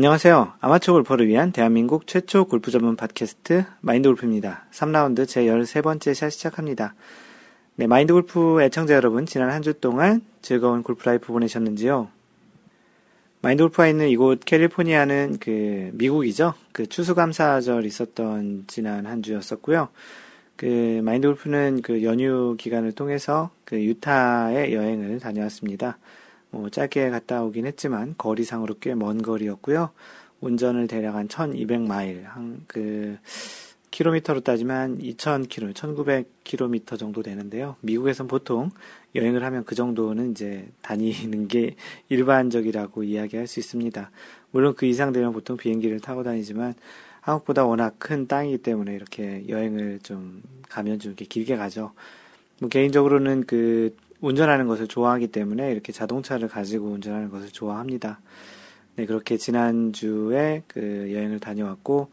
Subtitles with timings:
[0.00, 0.54] 안녕하세요.
[0.60, 4.64] 아마추어 골퍼를 위한 대한민국 최초 골프 전문 팟캐스트 마인드 골프입니다.
[4.72, 6.94] 3라운드 제 13번째 샷 시작합니다.
[7.74, 12.08] 네, 마인드 골프 애청자 여러분, 지난 한 주 동안 즐거운 골프 life 보내셨는지요?
[13.42, 16.54] 마인드 골프가 있는 이곳 캘리포니아는 그 미국이죠.
[16.72, 19.90] 그 추수감사절 있었던 지난 한 주였었고요.
[20.56, 25.98] 그 마인드 골프는 그 연휴 기간을 통해서 그 유타에 여행을 다녀왔습니다.
[26.50, 29.90] 뭐 짧게 갔다 오긴 했지만 거리상으로 꽤 먼 거리였고요.
[30.40, 33.18] 운전을 대략 한 1200마일, 한 그
[33.90, 37.76] 킬로미터로 따지면 2000km, 1900km 정도 되는데요.
[37.80, 38.70] 미국에선 보통
[39.16, 41.74] 여행을 하면 그 정도는 이제 다니는 게
[42.08, 44.10] 일반적이라고 이야기할 수 있습니다.
[44.52, 46.74] 물론 그 이상 되면 보통 비행기를 타고 다니지만
[47.20, 51.92] 한국보다 워낙 큰 땅이기 때문에 이렇게 여행을 좀 가면 좀 이렇게 길게 가죠.
[52.60, 58.20] 뭐 개인적으로는 그 운전하는 것을 좋아하기 때문에 이렇게 자동차를 가지고 운전하는 것을 좋아합니다.
[58.96, 62.10] 네, 그렇게 지난주에 그 여행을 다녀왔고,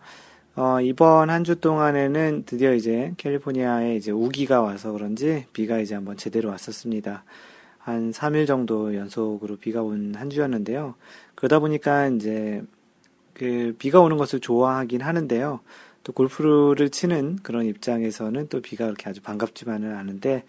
[0.55, 6.17] 어, 이번 한 주 동안에는 드디어 이제 캘리포니아에 이제 우기가 와서 그런지 비가 이제 한번
[6.17, 7.23] 제대로 왔었습니다.
[7.79, 10.95] 한 3일 정도 연속으로 비가 온 한 주였는데요.
[11.35, 12.63] 그러다 보니까 이제
[13.33, 15.59] 그 비가 오는 것을 좋아하긴 하는데요.
[16.03, 20.43] 또 골프를 치는 그런 입장에서는 또 비가 그렇게 아주 반갑지만은 않은데,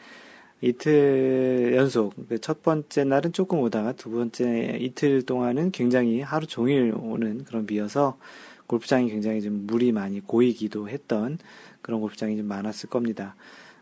[0.60, 7.44] 이틀 연속 그첫 번째 날은 조금 오다가 두 번째 이틀 동안은 굉장히 하루 종일 오는
[7.44, 8.18] 그런 비여서
[8.66, 11.38] 골프장이 굉장히 좀 물이 많이 고이기도 했던
[11.80, 13.36] 그런 골프장이 좀 많았을 겁니다.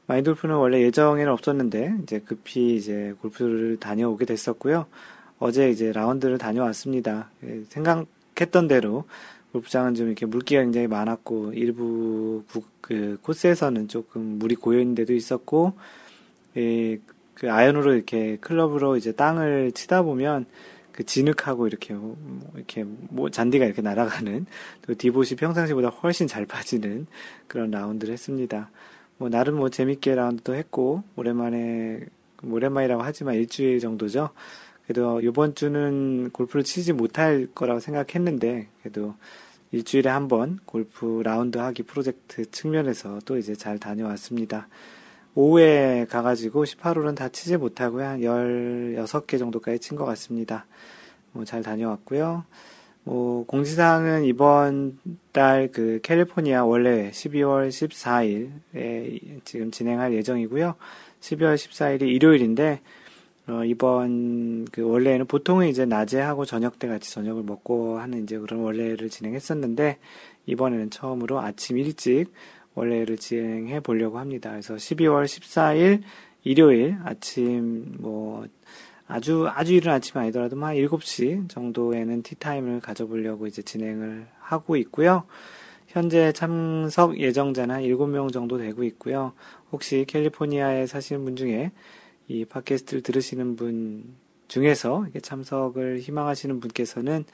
[0.06, 4.86] 마인드 골프는 원래 예정에는 없었는데 이제 급히 이제 골프를 다녀오게 됐었고요.
[5.38, 7.30] 어제 이제 라운드를 다녀왔습니다.
[7.44, 9.04] 예, 생각했던 대로
[9.52, 12.44] 골프장은 좀 이렇게 물기가 굉장히 많았고 일부
[12.80, 15.72] 그 코스에서는 조금 물이 고여 있는 데도 있었고
[16.56, 16.98] 예,
[17.34, 20.46] 그 아이언으로 이렇게 클럽으로 이제 땅을 치다 보면
[20.92, 22.16] 그 진흙하고 이렇게 뭐
[22.54, 24.46] 이렇게 뭐 잔디가 이렇게 날아가는
[24.82, 27.06] 또 디봇이 평상시보다 훨씬 잘 빠지는
[27.46, 28.70] 그런 라운드를 했습니다.
[29.18, 32.00] 뭐 나름 뭐 재밌게 라운드도 했고 오랜만에
[32.42, 34.30] 오랜만이라고 하지만 일주일 정도죠.
[34.84, 39.14] 그래도 이번 주는 골프를 치지 못할 거라고 생각했는데 그래도
[39.72, 44.68] 일주일에 한 번 골프 라운드 하기 프로젝트 측면에서 또 이제 잘 다녀왔습니다.
[45.36, 48.04] 오후에 가가지고 18홀은 다 치지 못하고요.
[48.06, 50.66] 한 16개 정도까지 친 것 같습니다.
[51.32, 52.44] 뭐 잘 다녀왔고요.
[53.04, 54.98] 뭐 공지사항은 이번
[55.32, 60.74] 달 그 캘리포니아 원래 12월 14일에 지금 진행할 예정이고요.
[61.20, 62.80] 12월 14일이 일요일인데
[63.48, 68.38] 어, 이번 그 원래는 보통은 이제 낮에 하고 저녁 때 같이 저녁을 먹고 하는 이제
[68.38, 69.98] 그런 원래를 진행했었는데
[70.46, 72.32] 이번에는 처음으로 아침 일찍
[72.76, 74.50] 원래를 진행해 보려고 합니다.
[74.50, 76.02] 그래서 12월 14일
[76.44, 78.46] 일요일 아침 뭐
[79.08, 85.24] 아주 아주 이른 아침 아니더라도 한 7시 정도에는 티타임을 가져보려고 이제 진행을 하고 있고요.
[85.88, 89.32] 현재 참석 예정자는 한 7명 정도 되고 있고요.
[89.72, 91.72] 혹시 캘리포니아에 사시는 분 중에
[92.28, 94.16] 이 팟캐스트를 들으시는 분
[94.48, 97.24] 중에서 참석을 희망하시는 분께서는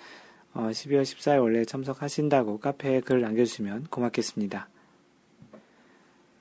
[0.55, 4.72] 12월 어, 14일 원래 참석하신다고 카페에 글 남겨주시면 고맙겠습니다.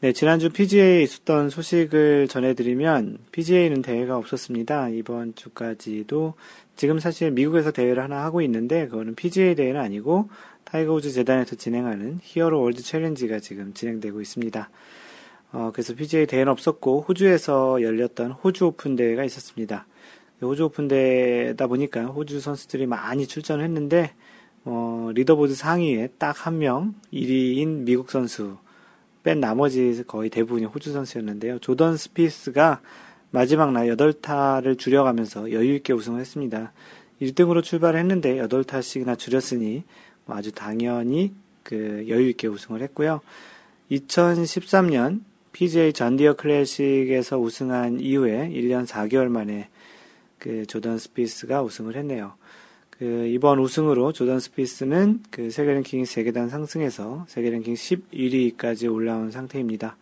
[0.02, 4.90] 네, 지난주 PGA에 있었던 소식을 전해드리면 PGA는 대회가 없었습니다.
[4.90, 6.34] 이번 주까지도
[6.76, 10.30] 지금 사실 미국에서 대회를 하나 하고 있는데 그거는 PGA 대회는 아니고
[10.64, 14.72] 타이거 우즈 재단에서 진행하는 히어로 월드 챌린지가 지금 진행되고 있습니다.
[15.52, 19.86] 어, 그래서 PGA 대회는 없었고 호주에서 열렸던 호주 오픈 대회가 있었습니다.
[20.42, 24.14] 호주 오픈 대회다 보니까 호주 선수들이 많이 출전을 했는데
[24.66, 28.58] 어, 리더보드 상위에 딱 한 명 1위인 미국 선수
[29.24, 31.60] 뺀 나머지 거의 대부분이 호주 선수였는데요.
[31.60, 32.82] 조던 스피스가
[33.30, 36.74] 마지막 날 8타를 줄여가면서 여유있게 우승을 했습니다.
[37.22, 39.84] 1등으로 출발했는데 8타씩이나 줄였으니
[40.26, 41.34] 뭐 아주 당연히
[41.64, 43.22] 그 여유있게 우승을 했고요.
[43.92, 45.22] 2013년
[45.52, 49.70] PGA 존디어 클래식에서 우승한 이후에 1년 4개월 만에
[50.40, 52.34] 그 조던 스피스가 우승을 했네요.
[53.02, 59.98] 그 이번 우승으로 조던 스피스는 그 세계 랭킹 3계단 상승해서 세계 랭킹 11위까지 올라온 상태입니다.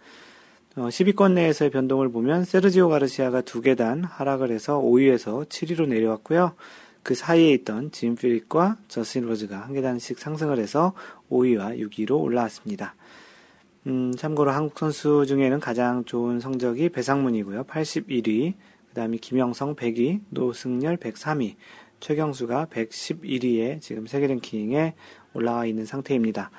[0.75, 6.56] 어, 10위권 내에서의 변동을 보면 세르지오 가르시아가 2계단 하락을 해서 5위에서 7위로 내려왔고요.
[7.01, 10.92] 그 사이에 있던 짐 퓨릭과 저스틴 로즈가 한 계단씩 상승을 해서
[11.31, 12.96] 5위와 6위로 올라왔습니다.
[13.88, 17.63] 음, 참고로 한국 선수 중에는 가장 좋은 성적이 배상문이고요.
[17.63, 18.56] 81위,
[18.90, 21.56] 그 다음에 김형성 100위, 노승열 103위,
[22.00, 24.94] 최경주가 111위에 지금 세계 랭킹에
[25.34, 26.51] 올라와 있는 상태입니다.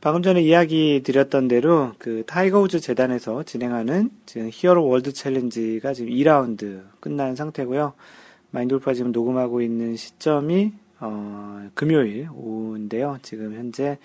[0.00, 6.12] 방금 전에 이야기 드렸던 대로 그 타이거 우즈 재단에서 진행하는 지금 히어로 월드 챌린지가 지금
[6.12, 7.94] 2라운드 끝난 상태고요.
[8.50, 13.18] 마인드 골프가 지금 녹음하고 있는 시점이 어, 금요일 오후인데요.
[13.22, 13.98] 지금 현재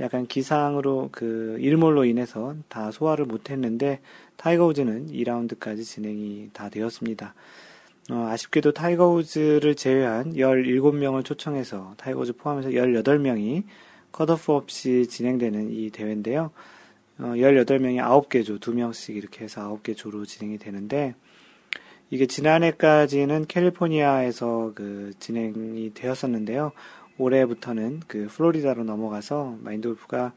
[0.00, 4.00] 약간 기상으로 그 일몰로 인해서 다 소화를 못했는데
[4.36, 7.34] 타이거 우즈는 2라운드까지 진행이 다 되었습니다.
[8.10, 13.64] 어, 아쉽게도 타이거 우즈를 제외한 17명을 초청해서 타이거 우즈 포함해서 18명이
[14.10, 16.50] 컷오프 없이 진행되는 이 대회인데요.
[17.18, 21.14] 어, 18명이 9개 조, 2명씩 이렇게 해서 9개 조로 진행이 되는데,
[22.10, 26.72] 이게 지난해까지는 캘리포니아에서 그 진행이 되었었는데요.
[27.16, 30.34] 올해부터는 그 플로리다로 넘어가서 마인드 골프가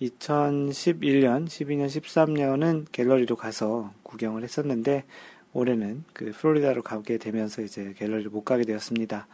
[0.00, 5.04] 2011년, 12년, 13년은 갤러리로 가서 구경을 했었는데
[5.52, 9.26] 올해는 그 플로리다로 가게 되면서 이제 갤러리를 못 가게 되었습니다.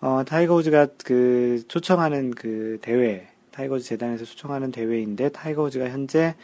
[0.00, 6.34] 어, 타이거 우즈가 그 초청하는 그 대회, 타이거 우즈 재단에서 초청하는 대회인데 타이거 우즈가 현재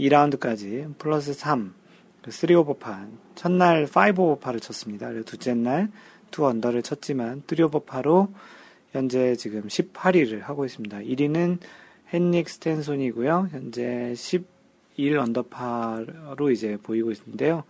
[0.00, 1.74] 2라운드까지 플러스 3,
[2.22, 5.08] 그 3오버파, 첫날 5오버파를 쳤습니다.
[5.08, 5.90] 그리고 둘째 날
[6.30, 8.32] 2언더를 쳤지만 3오버파로
[8.90, 10.98] 현재 지금 18위를 하고 있습니다.
[10.98, 11.58] 1위는
[12.12, 13.48] 헨릭 스탠손이고요.
[13.50, 14.14] 현재
[14.96, 17.64] 11 언더파로 이제 보이고 있는데요.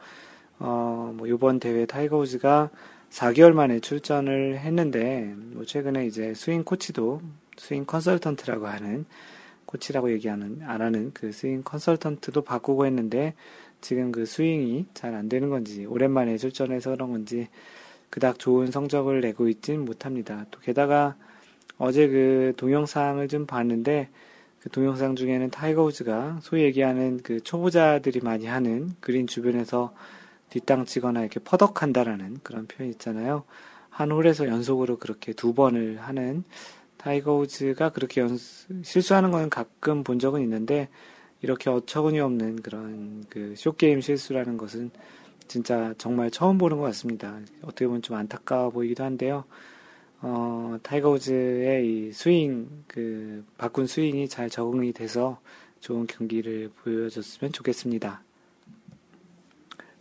[0.59, 2.71] 어, 뭐 이번 대회 타이거 우즈가
[3.11, 7.21] 4개월 만에 출전을 했는데 뭐 최근에 이제 스윙 코치도
[7.57, 9.05] 스윙 컨설턴트라고 하는
[9.67, 13.35] 코치라고 얘기하는 안 하는 그 스윙 컨설턴트도 바꾸고 했는데
[13.81, 17.49] 지금 그 스윙이 잘 안 되는 건지 오랜만에 출전해서 그런 건지
[18.11, 20.47] 그닥 좋은 성적을 내고 있진 못합니다.
[20.51, 21.17] 또 게다가
[21.79, 24.09] 어제 그 동영상을 좀 봤는데
[24.61, 29.93] 그 동영상 중에는 타이거 우즈가 소위 얘기하는 그 초보자들이 많이 하는 그린 주변에서
[30.55, 33.43] 뒷땅 치거나 이렇게 퍼덕한다라는 그런 표현 있잖아요.
[33.91, 36.45] 한 홀에서 연속으로 그렇게 두 번을 하는
[36.97, 38.39] 타이거 우즈가 그렇게 연,
[38.83, 40.89] 실수하는 건 가끔 본 적은 있는데
[41.43, 44.91] 이렇게 어처구니 없는 그런 그 숏게임 실수라는 것은
[45.49, 47.39] 진짜 정말 처음 보는 것 같습니다.
[47.63, 49.45] 어떻게 보면 좀 안타까워 보이기도 한데요.
[50.21, 55.39] 어, 타이거 우즈의 이 스윙, 그, 바꾼 스윙이 잘 적응이 돼서
[55.81, 58.24] 좋은 경기를 보여줬으면 좋겠습니다.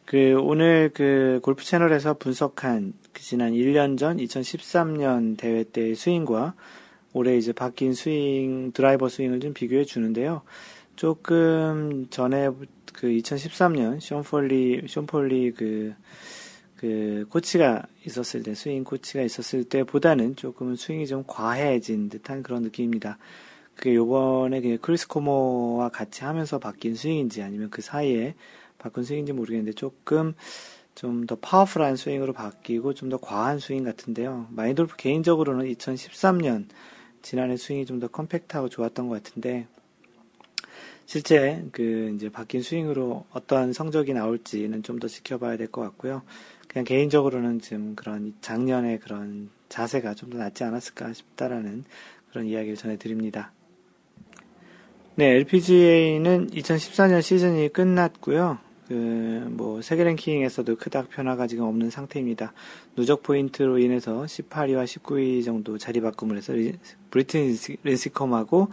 [0.06, 6.56] 그, 오늘 그 골프 채널에서 분석한 그 지난 1년 전 2013년 대회 때의 스윙과
[7.14, 10.42] 올해 이제 바뀐 스윙, 드라이버 스윙을 좀 비교해 주는데요.
[10.96, 12.50] 조금 전에
[12.94, 15.94] 그 2013년 션 폴리 션 폴리 그,
[16.78, 23.18] 그 코치가 있었을 때 스윙 코치가 있었을 때보다는 조금은 스윙이 좀 과해진 듯한 그런 느낌입니다.
[23.76, 28.36] 그게 요번에 그 크리스 코모와 같이 하면서 바뀐 스윙인지 아니면 그 사이에
[28.84, 30.34] 바꾼 스윙인지 모르겠는데 조금
[30.96, 34.48] 좀 더 파워풀한 스윙으로 바뀌고 좀 더 과한 스윙 같은데요.
[34.52, 36.68] 마인드골프 개인적으로는 2013년
[37.24, 39.66] 지난해 스윙이 좀 더 컴팩트하고 좋았던 것 같은데
[41.06, 46.22] 실제 그 이제 바뀐 스윙으로 어떠한 성적이 나올지는 좀 더 지켜봐야 될 것 같고요.
[46.68, 51.84] 그냥 개인적으로는 지금 그런 작년의 그런 자세가 좀 더 낫지 않았을까 싶다라는
[52.30, 53.52] 그런 이야기를 전해드립니다.
[55.16, 58.58] 네, LPGA는 2014년 시즌이 끝났고요.
[58.94, 62.54] 그, 뭐, 세계 랭킹에서도 그닥 변화가 지금 없는 상태입니다.
[62.96, 66.54] 누적 포인트로 인해서 18위와 19위 정도 자리 바꿈을 해서
[67.10, 68.68] 브리트니 린시컴하고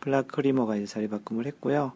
[0.00, 1.92] 폴라 크리머가 이제 자리 바꿈을 했고요.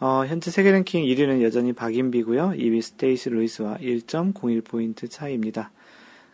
[0.00, 2.50] 어, 현재 세계 랭킹 1위는 여전히 박인비고요.
[2.58, 5.70] 2위 스테이시 루이스와 1.01 포인트 차이입니다.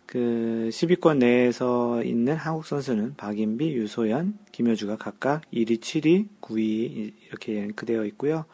[0.07, 8.05] 그 10위권 내에서 있는 한국 선수는 박인비, 유소연, 김효주가 각각 1위, 7위, 9위 이렇게 랭크되어
[8.07, 8.47] 있고요.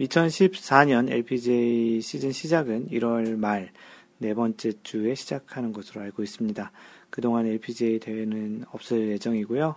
[0.00, 3.70] 2014년 LPGA 시즌 시작은 1월 말
[4.18, 6.72] 네 번째 주에 시작하는 것으로 알고 있습니다.
[7.10, 9.76] 그동안 LPGA 대회는 없을 예정이고요.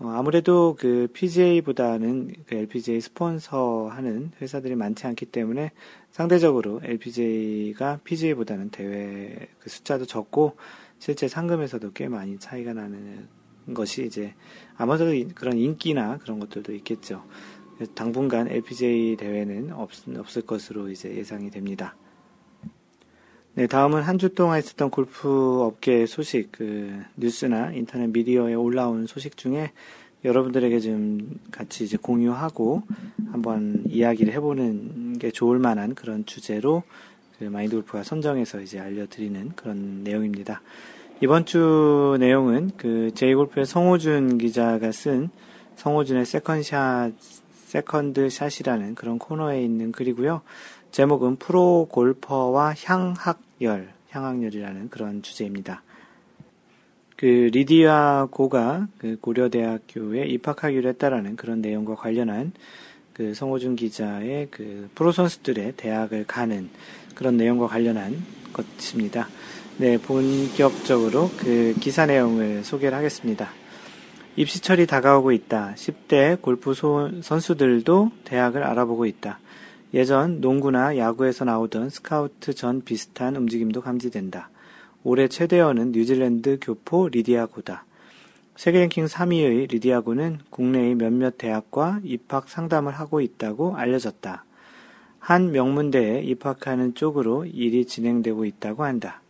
[0.00, 5.72] 어, 아무래도 그 PGA보다는 그 LPGA 스폰서 하는 회사들이 많지 않기 때문에
[6.10, 10.56] 상대적으로 LPGA가 PGA보다는 대회 그 숫자도 적고
[10.98, 13.28] 실제 상금에서도 꽤 많이 차이가 나는
[13.74, 14.34] 것이 이제
[14.76, 17.24] 아마도 그런 인기나 그런 것들도 있겠죠.
[17.94, 21.94] 당분간 LPGA 대회는 없, 없을 것으로 이제 예상이 됩니다.
[23.54, 29.36] 네, 다음은 한 주 동안 있었던 골프 업계 소식, 그, 뉴스나 인터넷 미디어에 올라온 소식
[29.36, 29.72] 중에
[30.24, 32.82] 여러분들에게 좀 같이 이제 공유하고
[33.32, 36.82] 한번 이야기를 해보는 게 좋을 만한 그런 주제로
[37.38, 40.60] 그 마인드 골프가 선정해서 이제 알려드리는 그런 내용입니다.
[41.20, 45.30] 이번 주 내용은 그 제이골프의 성호준 기자가 쓴
[45.76, 47.12] 성호준의 세컨샷,
[47.68, 50.40] 세컨드 샷이라는 그런 코너에 있는 글이고요.
[50.90, 55.82] 제목은 프로 골퍼와 향학열, 향학열이라는 그런 주제입니다.
[57.14, 62.52] 그 리디아 고가 그 고려대학교에 입학하기로 했다라는 그런 내용과 관련한
[63.12, 66.70] 그 성호준 기자의 그 프로 선수들의 대학을 가는
[67.14, 69.28] 그런 내용과 관련한 것입니다.
[69.76, 73.50] 네, 본격적으로 그 기사 내용을 소개를 하겠습니다.
[74.38, 75.74] 입시철이 다가오고 있다.
[75.74, 79.40] 10대 골프 선수들도 대학을 알아보고 있다.
[79.94, 84.50] 예전 농구나 야구에서 나오던 스카우트 전 비슷한 움직임도 감지된다.
[85.02, 87.84] 올해 최대어는 뉴질랜드 교포 리디아고다.
[88.54, 94.44] 세계 랭킹 3위의 리디아고는 국내의 몇몇 대학과 입학 상담을 하고 있다고 알려졌다.
[95.18, 99.20] 한 명문대에 입학하는 쪽으로 일이 진행되고 있다고 한다.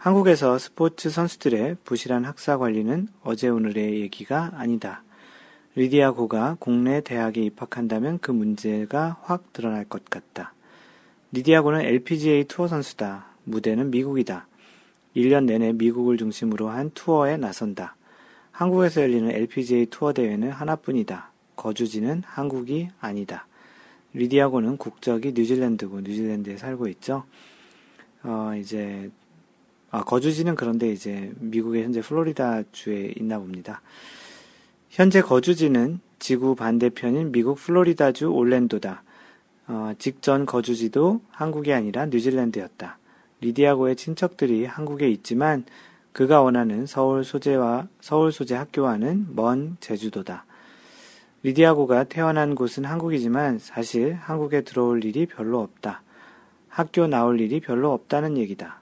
[0.00, 5.02] 한국에서 스포츠 선수들의 부실한 학사 관리는 어제 오늘의 얘기가 아니다.
[5.74, 10.54] 리디아 고가 국내 대학에 입학한다면 그 문제가 확 드러날 것 같다.
[11.32, 13.26] 리디아 고는 LPGA 투어 선수다.
[13.44, 14.46] 무대는 미국이다.
[15.14, 17.94] 1년 내내 미국을 중심으로 한 투어에 나선다.
[18.52, 21.30] 한국에서 열리는 LPGA 투어 대회는 하나뿐이다.
[21.56, 23.46] 거주지는 한국이 아니다.
[24.14, 27.24] 리디아고는 국적이 뉴질랜드고 뉴질랜드에 살고 있죠.
[28.22, 29.10] 어, 이제
[29.90, 33.82] 아, 거주지는 그런데 이제 미국의 현재 플로리다 주에 있나 봅니다.
[34.88, 39.02] 현재 거주지는 지구 반대편인 미국 플로리다주 올랜도다.
[39.68, 42.98] 어, 직전 거주지도 한국이 아니라 뉴질랜드였다.
[43.40, 45.64] 리디아고의 친척들이 한국에 있지만
[46.12, 50.44] 그가 원하는 서울 소재와 서울 소재 학교와는 먼 제주도다.
[51.42, 56.02] 리디아고가 태어난 곳은 한국이지만 사실 한국에 들어올 일이 별로 없다.
[56.68, 58.79] 학교 나올 일이 별로 없다는 얘기다.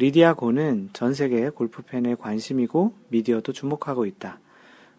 [0.00, 4.38] 리디아 고는 전 세계 골프 팬의 관심이고 미디어도 주목하고 있다.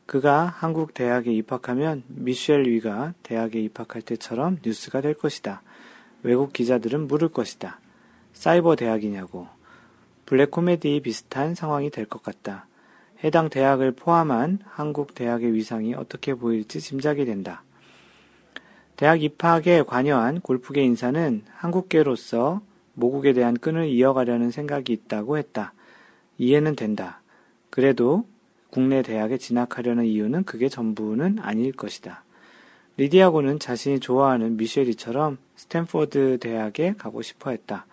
[0.05, 5.63] 그가 한국 대학에 입학하면 미셸 위가 대학에 입학할 때처럼 뉴스가 될 것이다.
[6.21, 7.79] 외국 기자들은 물을 것이다.
[8.33, 9.47] 사이버 대학이냐고.
[10.27, 12.67] 블랙 코미디 비슷한 상황이 될 것 같다.
[13.23, 17.63] 해당 대학을 포함한 한국 대학의 위상이 어떻게 보일지 짐작이 된다.
[18.97, 22.61] 대학 입학에 관여한 골프계 인사는 한국계로서
[22.93, 25.73] 모국에 대한 끈을 이어가려는 생각이 있다고 했다.
[26.37, 27.21] 이해는 된다.
[27.69, 28.25] 그래도
[28.69, 32.23] 국내 대학에 진학하려는 이유는 그게 전부는 아닐 것이다.
[32.97, 37.85] 리디아고는 자신이 좋아하는 미셸 위처럼 스탠포드 대학에 가고 싶어 했다.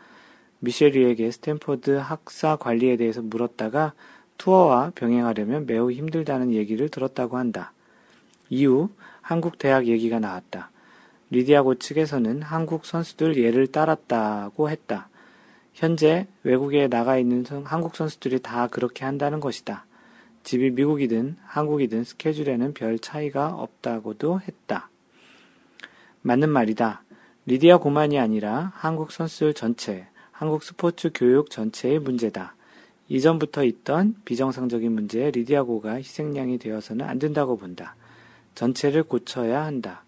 [0.61, 3.93] 미셸 위에게 스탠포드 학사 관리에 대해서 물었다가
[4.39, 7.73] 투어와 병행하려면 매우 힘들다는 얘기를 들었다고 한다.
[8.51, 8.89] 이후
[9.21, 10.71] 한국 대학 얘기가 나왔다.
[11.31, 15.09] 리디아고 측에서는 한국 선수들 예를 따랐다고 했다.
[15.75, 19.87] 현재 외국에 나가 있는 한국 선수들이 다 그렇게 한다는 것이다.
[20.43, 24.91] 집이 미국이든 한국이든 스케줄에는 별 차이가 없다고도 했다.
[26.23, 27.03] 맞는 말이다.
[27.47, 32.55] 리디아 고만이 아니라 한국 선수들 전체, 한국 스포츠 교육 전체의 문제다.
[33.09, 37.95] 이전부터 있던 비정상적인 문제에 리디아고가 희생양이 되어서는 안 된다고 본다.
[38.55, 40.05] 전체를 고쳐야 한다.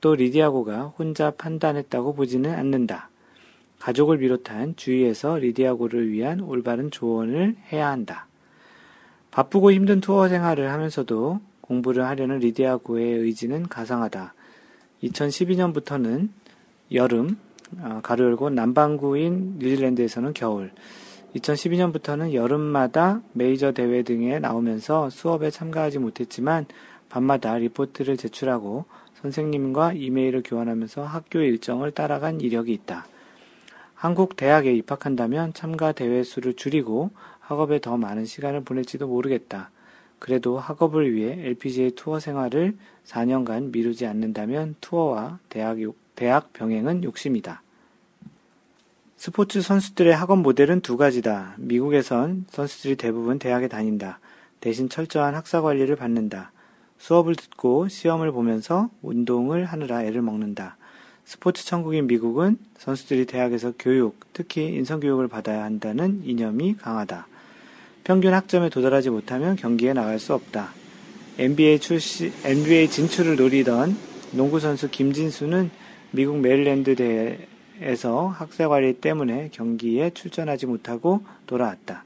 [0.00, 3.10] 또 리디아고가 혼자 판단했다고 보지는 않는다.
[3.78, 8.26] 가족을 비롯한 주위에서 리디아고를 위한 올바른 조언을 해야 한다.
[9.30, 14.34] 바쁘고 힘든 투어 생활을 하면서도 공부를 하려는 리디아고의 의지는 가상하다.
[15.04, 16.28] 2012년부터는
[16.92, 17.36] 여름,
[17.78, 20.72] 어, 가로 열고 남반구인 뉴질랜드에서는 겨울,
[21.36, 26.66] 2012년부터는 여름마다 메이저 대회 등에 나오면서 수업에 참가하지 못했지만
[27.08, 28.86] 밤마다 리포트를 제출하고
[29.22, 33.06] 선생님과 이메일을 교환하면서 학교 일정을 따라간 이력이 있다.
[33.94, 37.10] 한국 대학에 입학한다면 참가 대회 수를 줄이고
[37.40, 39.70] 학업에 더 많은 시간을 보낼지도 모르겠다.
[40.18, 45.78] 그래도 학업을 위해 LPGA 투어 생활을 4년간 미루지 않는다면 투어와 대학,
[46.14, 47.62] 대학 병행은 욕심이다.
[49.16, 51.54] 스포츠 선수들의 학업 모델은 두 가지다.
[51.58, 54.20] 미국에선 선수들이 대부분 대학에 다닌다.
[54.60, 56.52] 대신 철저한 학사 관리를 받는다.
[56.98, 60.76] 수업을 듣고 시험을 보면서 운동을 하느라 애를 먹는다.
[61.24, 67.26] 스포츠 천국인 미국은 선수들이 대학에서 교육, 특히 인성교육을 받아야 한다는 이념이 강하다.
[68.02, 70.70] 평균 학점에 도달하지 못하면 경기에 나갈 수 없다.
[71.38, 73.94] NBA 출시, NBA 진출을 노리던
[74.32, 75.70] 농구선수 김진수는
[76.10, 76.96] 미국 메릴랜드
[77.80, 82.04] 대에서 학생 관리 때문에 경기에 출전하지 못하고 돌아왔다.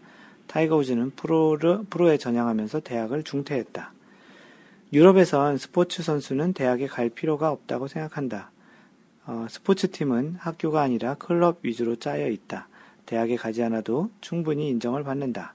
[0.48, 3.92] 타이거 우즈는 프로를, 프로에 전향하면서 대학을 중퇴했다.
[4.92, 8.50] 유럽에선 스포츠 선수는 대학에 갈 필요가 없다고 생각한다.
[9.24, 12.68] 어, 스포츠팀은 학교가 아니라 클럽 위주로 짜여 있다.
[13.06, 15.54] 대학에 가지 않아도 충분히 인정을 받는다.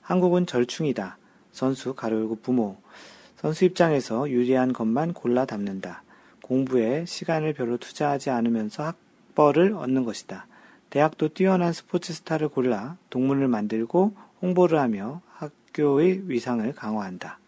[0.00, 1.18] 한국은 절충이다.
[1.52, 2.78] 선수 가로열고 부모.
[3.36, 6.02] 선수 입장에서 유리한 것만 골라 담는다.
[6.40, 10.46] 공부에 시간을 별로 투자하지 않으면서 학벌을 얻는 것이다.
[10.88, 17.38] 대학도 뛰어난 스포츠 스타를 골라 동문을 만들고 홍보를 하며 학교의 위상을 강화한다.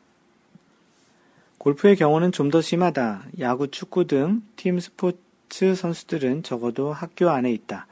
[1.59, 3.25] 골프의 경우는 좀 더 심하다.
[3.41, 7.87] 야구, 축구 등 팀 스포츠 선수들은 적어도 학교 안에 있다.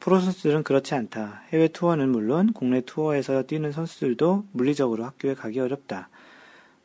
[0.00, 1.42] 프로 선수들은 그렇지 않다.
[1.52, 6.08] 해외 투어는 물론 국내 투어에서 뛰는 선수들도 물리적으로 학교에 가기 어렵다.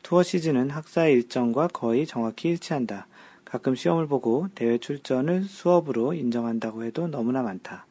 [0.02, 3.06] 투어 시즌은 학사 일정과 거의 정확히 일치한다.
[3.44, 7.86] 가끔 시험을 보고 대회 출전을 수업으로 인정한다고 해도 너무나 많다.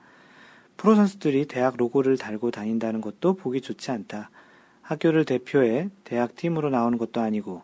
[0.75, 4.31] 프로 선수들이 대학 로고를 달고 다닌다는 것도 보기 좋지 않다.
[4.81, 7.61] 학교를 대표해 대학 팀으로 나오는 것도 아니고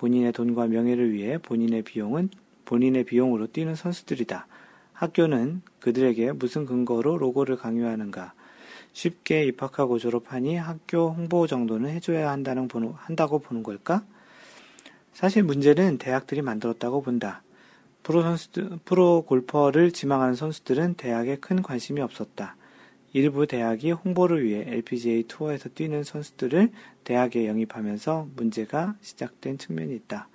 [0.00, 2.30] 본인의 돈과 명예를 위해 본인의 비용은
[2.64, 4.46] 본인의 비용으로 뛰는 선수들이다.
[4.94, 8.32] 학교는 그들에게 무슨 근거로 로고를 강요하는가?
[8.94, 14.02] 쉽게 입학하고 졸업하니 학교 홍보 정도는 해줘야 한다는 보는, 한다고 보는 걸까?
[15.12, 17.42] 사실 문제는 대학들이 만들었다고 본다.
[18.02, 22.56] 프로 선수들, 프로 골퍼를 지망하는 선수들은 대학에 큰 관심이 없었다.
[23.12, 26.70] 일부 대학이 홍보를 위해 LPGA 투어에서 뛰는 선수들을
[27.04, 30.28] 대학에 영입하면서 문제가 시작된 측면이 있다.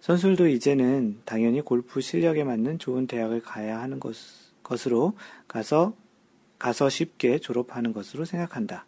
[0.00, 4.14] 선수들도 이제는 당연히 골프 실력에 맞는 좋은 대학을 가야 하는 것,
[4.62, 5.14] 것으로
[5.48, 5.94] 가서
[6.58, 8.86] 가서 쉽게 졸업하는 것으로 생각한다.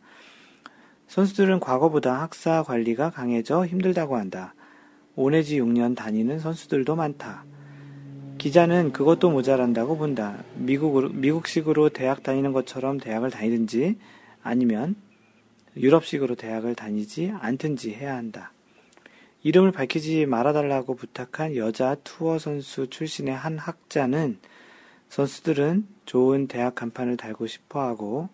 [1.09, 4.55] 선수들은 과거보다 학사 관리가 강해져 힘들다고 한다.
[5.15, 7.45] 5 내지 6년 다니는 선수들도 많다.
[8.39, 10.43] 기자는 그것도 모자란다고 본다.
[10.57, 13.97] 미국으로, 미국식으로 대학 다니는 것처럼 대학을 다니든지
[14.43, 14.97] 아니면
[15.77, 18.53] 유럽식으로 대학을 다니지 않든지 해야 한다.
[19.43, 24.39] 이름을 밝히지 말아달라고 부탁한 여자 투어 선수 출신의 한 학자는
[25.09, 28.29] 선수들은 좋은 대학 간판을 달고 싶어 하고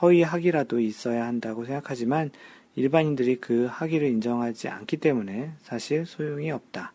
[0.00, 2.30] 허위 학위라도 있어야 한다고 생각하지만
[2.76, 6.92] 일반인들이 그 학위를 인정하지 않기 때문에 사실 소용이 없다.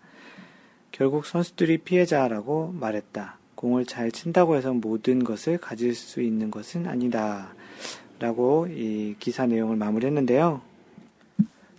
[0.96, 3.38] 결국 선수들이 피해자라고 말했다.
[3.56, 7.54] 공을 잘 친다고 해서 모든 것을 가질 수 있는 것은 아니다.
[8.18, 10.62] 라고 이 기사 내용을 마무리했는데요.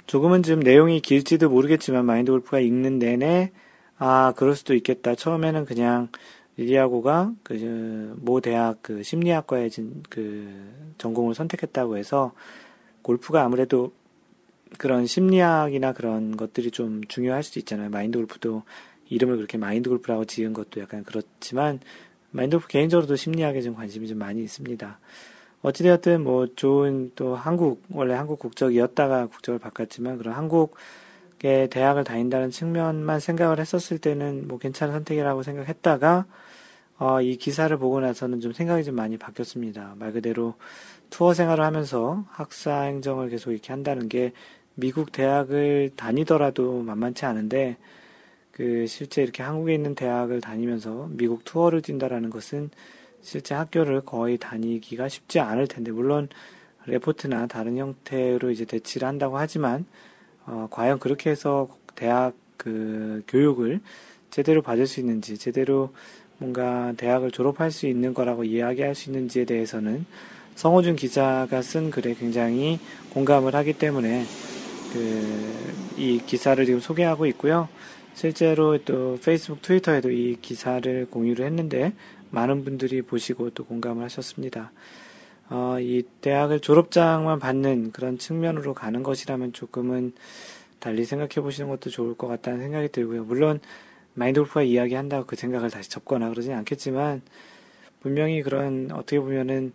[0.07, 3.53] 조금은 좀 내용이 길지도 모르겠지만 마인드 골프가 읽는 내내
[3.97, 5.15] 아 그럴 수도 있겠다.
[5.15, 6.09] 처음에는 그냥
[6.59, 9.71] 리디아고가 그 모 대학 그 심리학과에
[10.11, 12.33] 그 전공을 선택했다고 해서
[13.01, 13.93] 골프가 아무래도
[14.77, 17.89] 그런 심리학이나 그런 것들이 좀 중요할 수도 있잖아요.
[17.89, 18.63] 마인드 골프도
[19.09, 21.81] 이름을 그렇게 마인드 골프라고 지은 것도 약간 그렇지만
[22.31, 24.99] 마인드 골프 개인적으로도 심리학에 좀 관심이 좀 많이 있습니다.
[25.63, 33.21] 어찌되었든 뭐 좋은 또 한국 원래 한국 국적이었다가 국적을 바꿨지만 그런 한국의 대학을 다닌다는 측면만
[33.21, 36.27] 생각을 했었을 때는 뭐 괜찮은 선택이라고 생각했다가
[36.99, 39.97] 어, 이 기사를 보고 나서는 좀 생각이 좀 많이 바뀌었습니다.
[39.99, 40.55] 말 그대로
[41.11, 44.33] 투어 생활을 하면서 학사 행정을 계속 이렇게 한다는 게
[44.75, 47.77] 미국 대학을 다니더라도 만만치 않은데
[48.57, 52.71] 그 실제 이렇게 한국에 있는 대학을 다니면서 미국 투어를 뛴다라는 것은
[53.21, 56.31] 실제 학교를 거의 다니기가 쉽지 않을 텐데 물론
[56.87, 59.85] 레포트나 다른 형태로 이제 대치를 한다고 하지만
[60.47, 63.81] 어, 과연 그렇게 해서 대학 그 교육을
[64.31, 65.93] 제대로 받을 수 있는지 제대로
[66.39, 70.07] 뭔가 대학을 졸업할 수 있는 거라고 이야기할 수 있는지에 대해서는
[70.55, 74.25] 성호준 기자가 쓴 글에 굉장히 공감을 하기 때문에
[74.95, 75.67] 그
[75.97, 77.69] 이 기사를 지금 소개하고 있고요.
[78.17, 81.93] 실제로 또 페이스북, 트위터에도 이 기사를 공유를 했는데
[82.31, 84.73] 많은 분들이 보시고 또 공감을 하셨습니다.
[85.51, 90.15] 어, 이 대학을 졸업장만 받는 그런 측면으로 가는 것이라면 조금은
[90.79, 93.25] 달리 생각해 보시는 것도 좋을 것 같다는 생각이 들고요.
[93.25, 93.61] 물론
[94.15, 97.21] 마인드 골프가 이야기한다고 그 생각을 다시 접거나 그러진 않겠지만
[98.01, 99.75] 분명히 그런 어떻게 보면은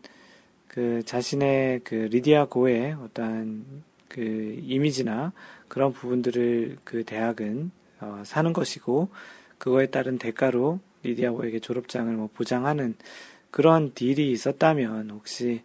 [0.67, 5.31] 그 자신의 그 리디아 고의 어떠한 그 이미지나
[5.67, 9.09] 그런 부분들을 그 대학은 어, 사는 것이고
[9.57, 12.95] 그거에 따른 대가로 리디아 고에게 졸업장을 뭐 보장하는
[13.51, 15.61] 그런 딜이 있었다면 혹시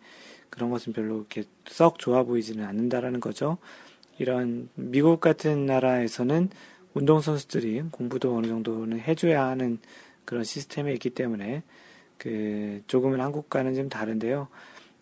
[0.50, 3.58] 그런 것은 별로 이렇게 썩 좋아 보이지는 않는다라는 거죠.
[4.18, 6.50] 이런 미국 같은 나라에서는
[6.94, 9.78] 운동선수들이 공부도 어느 정도는 해줘야 하는
[10.24, 11.62] 그런 시스템에 있기 때문에
[12.16, 14.48] 그 조금은 한국과는 좀 다른데요.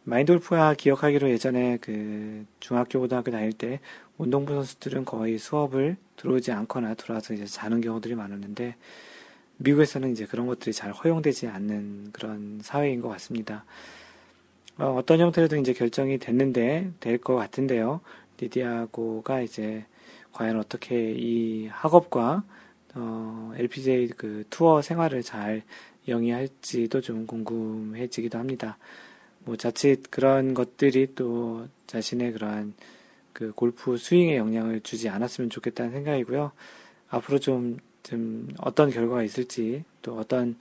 [0.03, 3.81] 마인돌프가 기억하기로 예전에 그 중학교 고등학교 다닐 때
[4.18, 8.77] 운동부 선수들은 거의 수업을 들어오지 않거나 들어와서 이제 자는 경우들이 많았는데
[9.59, 13.64] 미국에서는 이제 그런 것들이 잘 허용되지 않는 그런 사회인 것 같습니다.
[14.79, 18.00] 어, 떤 형태로든 이제 결정이 됐는데 될 것 같은데요.
[18.40, 19.85] 리디아고가 이제
[20.33, 22.42] 과연 어떻게 이 학업과
[22.94, 25.62] 어, LPGA 그 투어 생활을 잘
[26.09, 28.77] 영위할지도 좀 궁금해지기도 합니다.
[29.44, 32.74] 뭐 자칫 그런 것들이 또 자신의 그러한
[33.35, 36.53] 그 골프 스윙에 영향을 주지 않았으면 좋겠다는 생각이고요.
[37.11, 40.57] 앞으로 좀, 좀 어떤 결과가 있을지 또 어떤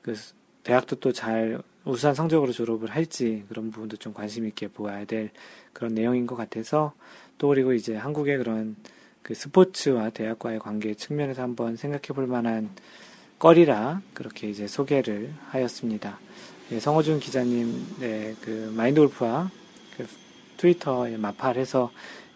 [0.00, 0.14] 그
[0.62, 5.30] 대학도 또 잘 우수한 성적으로 졸업을 할지 그런 부분도 좀 관심 있게 보아야 될
[5.72, 6.92] 그런 내용인 것 같아서
[7.38, 8.76] 또 그리고 이제 한국의 그런
[9.22, 12.70] 그 스포츠와 대학과의 관계 측면에서 한번 생각해 볼 만한
[13.38, 16.20] 거리라 그렇게 이제 소개를 하였습니다.
[16.70, 19.61] 네, 성호준 기자님, 네, 그 마인드 골프와 그
[20.62, 21.90] 트위터에 맞팔해서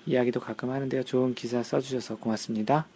[0.06, 1.04] 이야기도 가끔 하는데요.
[1.04, 2.86] 좋은 기사 써주셔서 고맙습니다.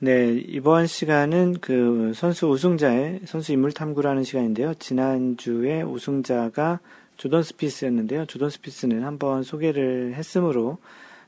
[0.00, 4.74] 네, 이번 시간은 그 선수 우승자의 선수 인물 탐구라는 시간인데요.
[4.74, 6.80] 지난주에 우승자가
[7.16, 8.26] 조던 스피스였는데요.
[8.26, 10.78] 조던 스피스는 한번 소개를 했으므로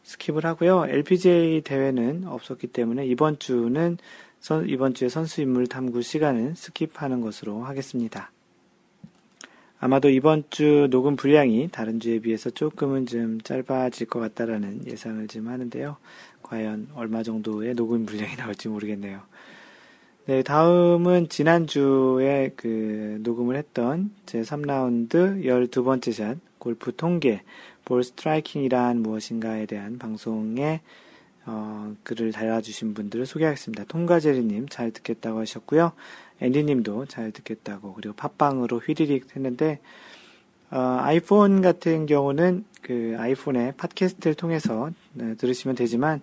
[0.05, 0.87] skip을 하고요.
[0.89, 3.99] LPGA 대회는 없었기 때문에 이번 주는
[4.41, 8.31] 선, 이번 주에 선수 인물 탐구 시간은 skip하는 것으로 하겠습니다.
[9.87, 15.47] 아마도 이번 주 녹음 분량이 다른 주에 비해서 조금은 좀 짧아질 것 같다라는 예상을 좀
[15.47, 15.97] 하는데요.
[16.43, 19.21] 과연 얼마 정도의 녹음 분량이 나올지 모르겠네요.
[20.25, 27.43] 네, 다음은 지난주에 그 녹음을 했던 제 3라운드 12번째 샷, 골프 통계,
[27.85, 30.81] ball striking이란 무엇인가에 대한 방송에
[31.45, 33.85] 어, 글을 달아주신 분들을 소개하겠습니다.
[33.85, 35.93] 통과제리님 잘 듣겠다고 하셨고요.
[36.41, 39.81] 앤디님도 잘 듣겠다고 그리고 팟빵으로 휘리릭 했는데
[40.71, 46.21] 어, 아이폰 같은 경우는 그 아이폰의 팟캐스트를 통해서 네, 들으시면 되지만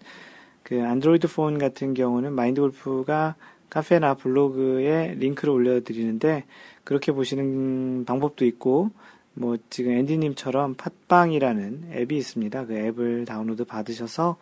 [0.63, 3.35] 그 안드로이드 폰 같은 경우는 마인드 골프가
[3.69, 6.45] 카페나 블로그에 링크를 올려드리는데
[6.83, 8.91] 그렇게 보시는 방법도 있고
[9.33, 12.65] 뭐 지금 앤디님처럼 팟빵이라는 앱이 있습니다.
[12.65, 14.37] 그 앱을 다운로드 받으셔서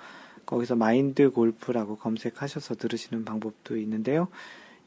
[0.45, 4.27] 거기서 마인드 골프라고 검색하셔서 들으시는 방법도 있는데요.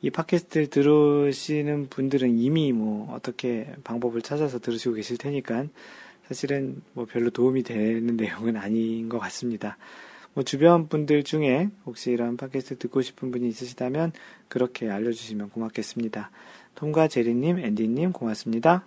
[0.04, 5.64] 이 팟캐스트를 들으시는 분들은 이미 뭐 어떻게 방법을 찾아서 들으시고 계실 테니까
[6.28, 9.78] 사실은 뭐 별로 도움이 되는 내용은 아닌 것 같습니다.
[10.34, 14.12] 뭐 주변 분들 중에 혹시 이런 팟캐스트 듣고 싶은 분이 있으시다면
[14.48, 16.30] 그렇게 알려주시면 고맙겠습니다.
[16.74, 18.84] 톰과 제리님, 앤디님 고맙습니다.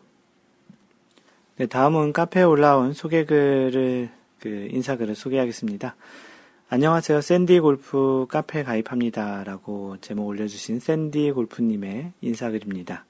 [1.56, 5.96] 네, 다음은 카페에 올라온 소개글을 그 인사글을 소개하겠습니다.
[6.70, 7.22] 안녕하세요.
[7.22, 9.46] 샌디 골프 카페 가입합니다.
[9.46, 13.06] 라고 제목 올려주신 샌디 골프님의 인사글입니다.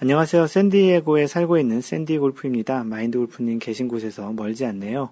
[0.00, 0.46] 안녕하세요.
[0.46, 2.84] 샌디에고에 살고 있는 샌디 골프입니다.
[2.84, 5.08] 마인드 골프님 계신 곳에서 멀지 않네요.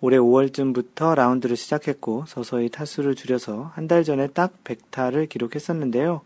[0.00, 6.20] 올해 5월쯤부터 라운드를 시작했고 서서히 타수를 줄여서 한 달 전에 딱 100타를 기록했었는데요.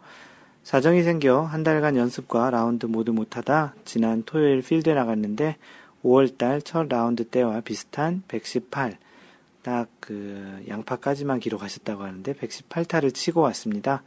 [0.65, 5.57] 사정이 생겨 한 달간 연습과 라운드 모두 못하다 지난 토요일 필드에 나갔는데
[6.05, 8.99] 5월달 첫 라운드 때와 비슷한 118,
[9.69, 14.03] 딱 그 양파까지만 기록하셨다고 하는데 118타를 치고 왔습니다.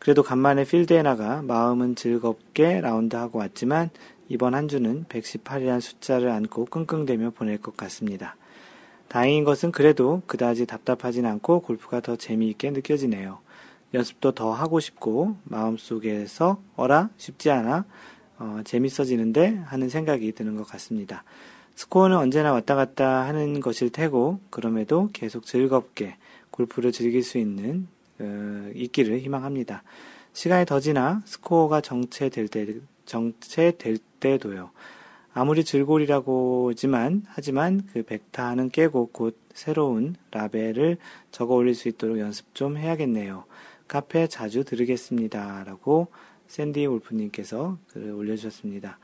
[0.00, 3.90] 그래도 간만에 필드에 나가 마음은 즐겁게 라운드하고 왔지만
[4.28, 8.36] 이번 한 주는 118이라는 숫자를 안고 끙끙대며 보낼 것 같습니다.
[9.06, 13.38] 다행인 것은 그래도 그다지 답답하진 않고 골프가 더 재미있게 느껴지네요.
[13.94, 17.84] 연습도 더 하고 싶고 마음속에서 어라 쉽지 않아
[18.40, 21.22] 어, 재밌어지는데 하는 생각이 드는 것 같습니다.
[21.78, 26.16] 스코어는 언제나 왔다 갔다 하는 것일 테고 그럼에도 계속 즐겁게
[26.50, 27.86] 골프를 즐길 수 있는
[28.18, 29.84] 어, 있기를 희망합니다.
[30.32, 32.66] 시간이 더 지나 스코어가 정체될 때
[33.06, 34.70] 정체될 때도요.
[35.32, 40.96] 아무리 즐골이라고지만 하지만 그 백타는 깨고 곧 새로운 라벨을
[41.30, 43.44] 적어 올릴 수 있도록 연습 좀 해야겠네요.
[43.86, 45.62] 카페 자주 들으겠습니다.
[45.62, 46.08] 라고
[46.48, 48.98] 샌디 골프님께서 글을 올려주셨습니다.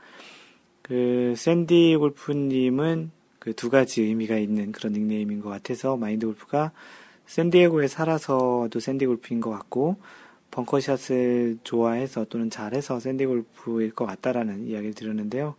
[0.85, 6.71] 그 샌디 골프님은 그 두 가지 의미가 있는 그런 닉네임인 것 같아서 마인드 골프가
[7.27, 9.97] 샌디에고에 살아서도 샌디 골프인 것 같고
[10.49, 15.55] 벙커샷을 좋아해서 또는 잘해서 샌디 골프일 것 같다라는 이야기를 들었는데요.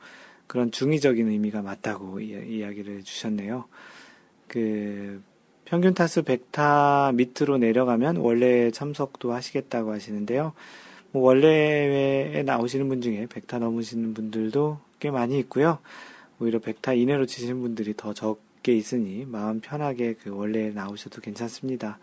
[0.49, 3.67] 그런 중의적인 의미가 맞다고 이야 기를 주셨네요.
[4.49, 5.23] 그
[5.65, 10.55] 평균 타수 100타 밑으로 내려가면 원래 참석도 하시겠다고 하시는데요.
[11.13, 15.79] 뭐 원래에 나오시는 분 중에 100타 넘으시는 분들도 꽤 많이 있고요.
[16.41, 21.99] 오히려 100타 이내로 치시는 분들이 더 적게 있으니 마음 편하게 그 원래에 나오셔도 괜찮습니다.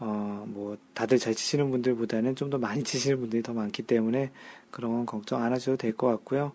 [0.00, 4.30] 어, 뭐, 다들 잘 치시는 분들보다는 좀 더 많이 치시는 분들이 더 많기 때문에
[4.70, 6.52] 그런 건 걱정 안 하셔도 될 것 같고요.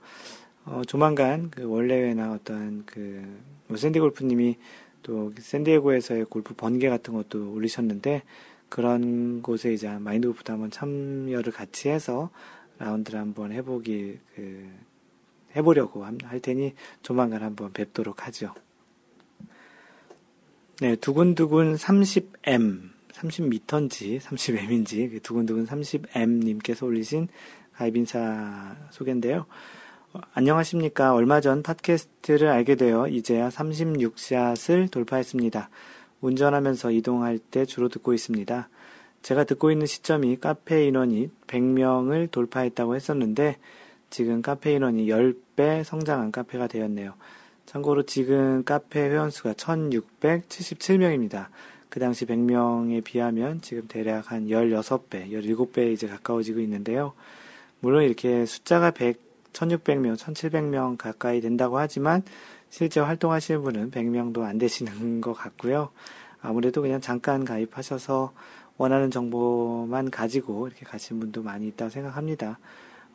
[0.66, 3.24] 어, 조만간 그 원래회나 어떤 그,
[3.68, 4.58] 뭐 샌디 골프님이
[5.04, 8.24] 또 샌디에고에서의 골프 번개 같은 것도 올리셨는데
[8.68, 12.30] 그런 곳에 이제 마인드 골프도 한번 참여를 같이 해서
[12.78, 14.70] 라운드를 한번 해보기 그
[15.56, 18.54] 해보려고 할 테니 조만간 한번 뵙도록 하죠.
[20.82, 27.28] 네, 두근두근 30M, 30m인지 30M인지 그 두근두근 30M님께서 올리신
[27.74, 29.46] 가입인사 소개인데요.
[30.14, 31.14] 어, 안녕하십니까.
[31.14, 35.70] 얼마 전 팟캐스트를 알게 되어 이제야 36샷을 돌파했습니다.
[36.22, 38.70] 운전하면서 이동할 때 주로 듣고 있습니다.
[39.22, 43.58] 제가 듣고 있는 시점이 카페 인원이 100명을 돌파했다고 했었는데
[44.10, 47.14] 지금 카페 인원이 10배 성장한 카페가 되었네요.
[47.66, 51.48] 참고로 지금 카페 회원수가 1677명입니다.
[51.90, 57.14] 그 당시 100명에 비하면 지금 대략 한 16배, 17배 이제 가까워지고 있는데요.
[57.80, 62.24] 물론 이렇게 숫자가 100, 1600명, 1700명 가까이 된다고 하지만
[62.70, 65.90] 실제 활동하시는 분은 100명도 안 되시는 것 같고요.
[66.42, 68.34] 아무래도 그냥 잠깐 가입하셔서
[68.78, 72.60] 원하는 정보만 가지고 이렇게 가신 분도 많이 있다고 생각합니다.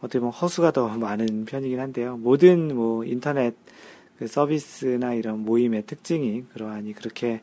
[0.05, 2.19] 어떻게 보면 허수가 더 많은 편이긴 한데요.
[2.19, 3.55] 모든 뭐 인터넷
[4.19, 7.41] 그 서비스나 이런 모임의 특징이 그러하니 그렇게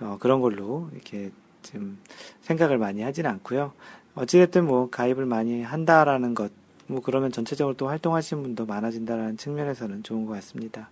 [0.00, 1.30] 어 그런 걸로 이렇게
[1.62, 1.98] 좀
[2.40, 3.72] 생각을 많이 하진 않고요.
[4.14, 6.50] 어찌됐든 뭐 가입을 많이 한다라는 것,
[6.86, 10.90] 뭐 그러면 전체적으로 또 활동하시는 분도 많아진다라는 측면에서는 좋은 것 같습니다.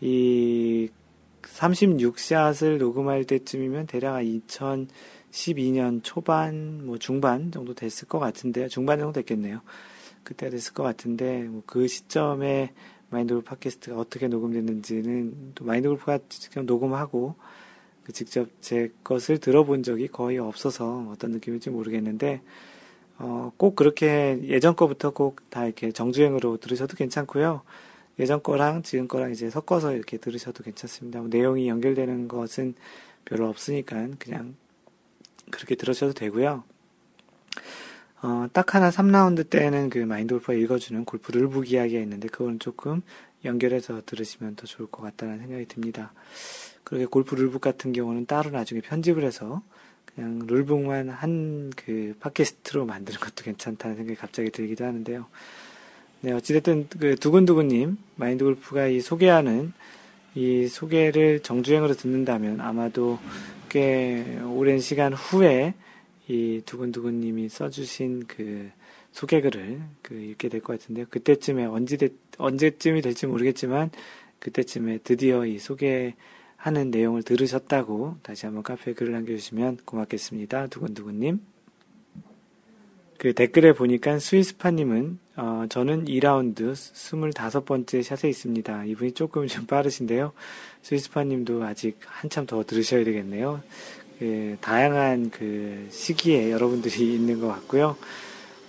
[0.00, 0.90] 이
[1.42, 8.68] 36샷을 녹음할 때쯤이면 대략 2012년 초반, 뭐 중반 정도 됐을 것 같은데요.
[8.68, 9.60] 중반 정도 됐겠네요.
[10.24, 12.72] 그때 됐을 것 같은데, 뭐 그 시점에
[13.10, 17.34] 마인드골프 팟캐스트가 어떻게 녹음됐는지는 또 마인드골프가 직접 녹음하고
[18.04, 22.42] 그 직접 제 것을 들어본 적이 거의 없어서 어떤 느낌일지 모르겠는데,
[23.18, 27.62] 어, 꼭 그렇게 예전 거부터 꼭 다 이렇게 정주행으로 들으셔도 괜찮고요.
[28.18, 31.20] 예전 거랑 지금 거랑 이제 섞어서 이렇게 들으셔도 괜찮습니다.
[31.20, 32.74] 뭐 내용이 연결되는 것은
[33.24, 34.54] 별로 없으니까 그냥
[35.50, 36.64] 그렇게 들으셔도 되고요.
[38.22, 43.02] 어, 딱 하나 3라운드 때는 그 마인드 골프가 읽어주는 골프 룰북 이야기가 있는데 그거는 조금
[43.44, 46.12] 연결해서 들으시면 더 좋을 것 같다는 생각이 듭니다.
[46.84, 49.62] 그렇게 골프 룰북 같은 경우는 따로 나중에 편집을 해서
[50.14, 55.26] 그냥 룰북만 한 그 팟캐스트로 만드는 것도 괜찮다는 생각이 갑자기 들기도 하는데요.
[56.22, 59.72] 네, 어찌됐든 그 두근두근님 마인드 골프가 이 소개하는
[60.34, 63.18] 이 소개를 정주행으로 듣는다면 아마도
[63.68, 65.74] 꽤 오랜 시간 후에
[66.30, 68.70] 이 두근두근님이 써주신 그
[69.10, 71.06] 소개글을 그 읽게 될 것 같은데요.
[71.10, 71.96] 그때쯤에 언제
[72.38, 73.90] 언제쯤이 될지 모르겠지만
[74.38, 80.68] 그때쯤에 드디어 이 소개하는 내용을 들으셨다고 다시 한번 카페에 글을 남겨주시면 고맙겠습니다.
[80.68, 81.40] 두근두근님.
[83.18, 88.84] 그 댓글에 보니까 스위스파님은 어, 저는 2라운드 25번째 샷에 있습니다.
[88.86, 90.32] 이분이 조금 좀 빠르신데요.
[90.82, 93.62] 스위스파님도 아직 한참 더 들으셔야 되겠네요.
[94.20, 97.96] 그, 다양한 그 시기에 여러분들이 있는 것 같고요.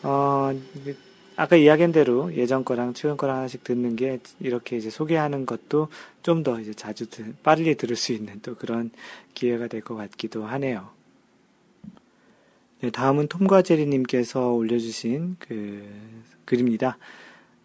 [0.04, 0.52] 어,
[1.36, 5.90] 아까 이야기한 대로 예전 거랑 최근 거랑 하나씩 듣는 게 이렇게 이제 소개하는 것도
[6.24, 8.92] 좀 더 이제 자주 들, 빠르게 들을 수 있는 또 그런
[9.34, 10.90] 기회가 될 것 같기도 하네요.
[12.82, 15.86] 네, 다음은 톰과 제리님께서 올려주신 그
[16.46, 16.98] 글입니다.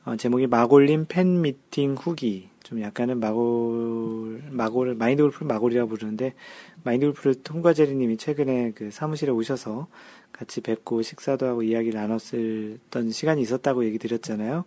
[0.04, 2.48] 어, 제목이 마골님 팬 미팅 후기.
[2.66, 6.34] 좀 약간은 마골, 마골, 마인드 골프를 마골이라고 부르는데,
[6.82, 9.86] 마인드 골프를 톰과 제리님이 최근에 그 사무실에 오셔서
[10.32, 14.64] 같이 뵙고 식사도 하고 이야기를 나눴었던 시간이 있었다고 얘기 드렸잖아요.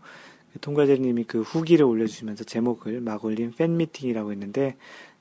[0.62, 4.78] 톰과 제리님이 그 후기를 올려주시면서 제목을 마골님 팬 미팅이라고 했는데,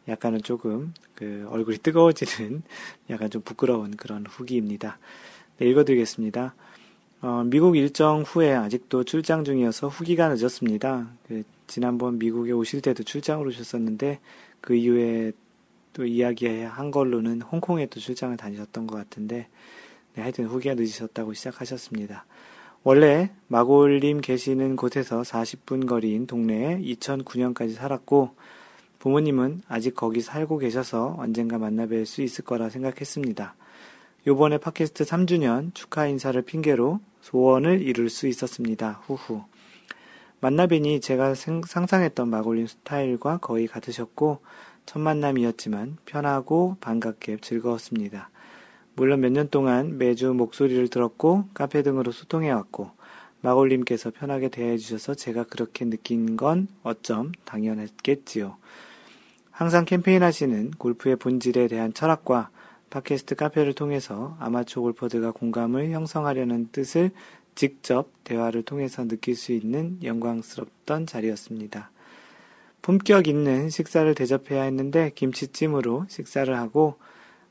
[0.06, 2.62] 약간은 조금 그 얼굴이 뜨거워지는
[3.10, 5.00] 약간 좀 부끄러운 그런 후기입니다.
[5.58, 6.54] 네, 읽어드리겠습니다.
[7.22, 11.08] 어, 미국 일정 후에 아직도 출장 중이어서 후기가 늦었습니다.
[11.26, 14.18] 그 지난번 미국에 오실 때도 출장을 오셨었는데
[14.60, 15.32] 그 이후에
[15.92, 19.48] 또 이야기한 걸로는 홍콩에 또 출장을 다니셨던 것 같은데
[20.14, 22.26] 네, 하여튼 후기가 늦으셨다고 시작하셨습니다.
[22.82, 28.30] 원래 마골님 계시는 곳에서 40분 거리인 동네에 2009년까지 살았고
[28.98, 33.54] 부모님은 아직 거기 살고 계셔서 언젠가 만나뵐 수 있을 거라 생각했습니다.
[34.26, 39.00] 요번에 팟캐스트 3주년 축하 인사를 핑계로 소원을 이룰 수 있었습니다.
[39.04, 39.42] 후후.
[40.40, 44.38] 만나뵈니 제가 상상했던 마골린 스타일과 거의 같으셨고
[44.86, 48.30] 첫 만남이었지만 편하고 반갑게 즐거웠습니다.
[48.94, 52.90] 물론 몇 년 동안 매주 목소리를 들었고 카페 등으로 소통해왔고
[53.40, 58.56] 마골님께서 편하게 대해주셔서 제가 그렇게 느낀 건 어쩜 당연했겠지요.
[59.50, 62.50] 항상 캠페인 하시는 골프의 본질에 대한 철학과
[62.90, 67.10] 팟캐스트 카페를 통해서 아마추어 골퍼들과 공감을 형성하려는 뜻을
[67.58, 71.90] 직접 대화를 통해서 느낄 수 있는 영광스럽던 자리였습니다.
[72.82, 76.98] 품격 있는 식사를 대접해야 했는데 김치찜으로 식사를 하고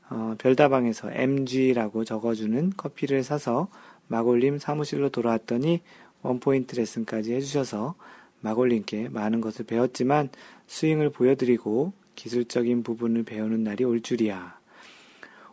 [0.08, 3.68] 어, 별다방에서 MG라고 적어주는 커피를 사서
[4.06, 5.82] 마골님 사무실로 돌아왔더니
[6.22, 7.94] 원포인트 레슨까지 해주셔서
[8.40, 10.30] 마골님께 많은 것을 배웠지만
[10.68, 14.57] 스윙을 보여드리고 기술적인 부분을 배우는 날이 올 줄이야.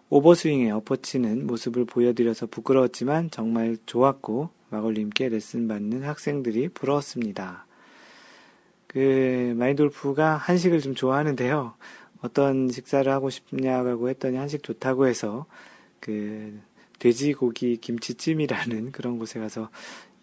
[0.09, 7.65] 오버스윙에 엎어치는 모습을 보여드려서 부끄러웠지만 정말 좋았고 마골님께 레슨 받는 학생들이 부러웠습니다.
[8.87, 11.73] 그 마인돌프가 한식을 좀 좋아하는데요.
[12.21, 15.45] 어떤 식사를 하고 싶냐고 했더니 한식 좋다고 해서
[15.99, 16.59] 그
[16.99, 19.69] 돼지고기 김치찜이라는 그런 곳에 가서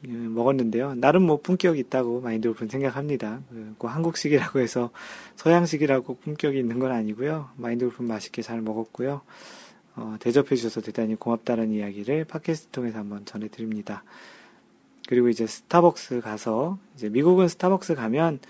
[0.09, 0.95] 예, 먹었는데요.
[0.95, 3.41] 나름 뭐 품격이 있다고 마인드 골프는 생각합니다.
[3.79, 4.91] 그 한국식이라고 해서
[5.37, 7.51] 서양식이라고 품격이 있는 건 아니고요.
[7.57, 9.23] 마인드 골프는 맛있게 잘 먹었고요.
[9.97, 14.05] 어, 대접해 주셔서 대단히 고맙다는 이야기를 팟캐스트 통해서 한번 전해드립니다.
[15.09, 18.41] 그리고 이제 스타벅스 가서 이제 미국은 스타벅스 가면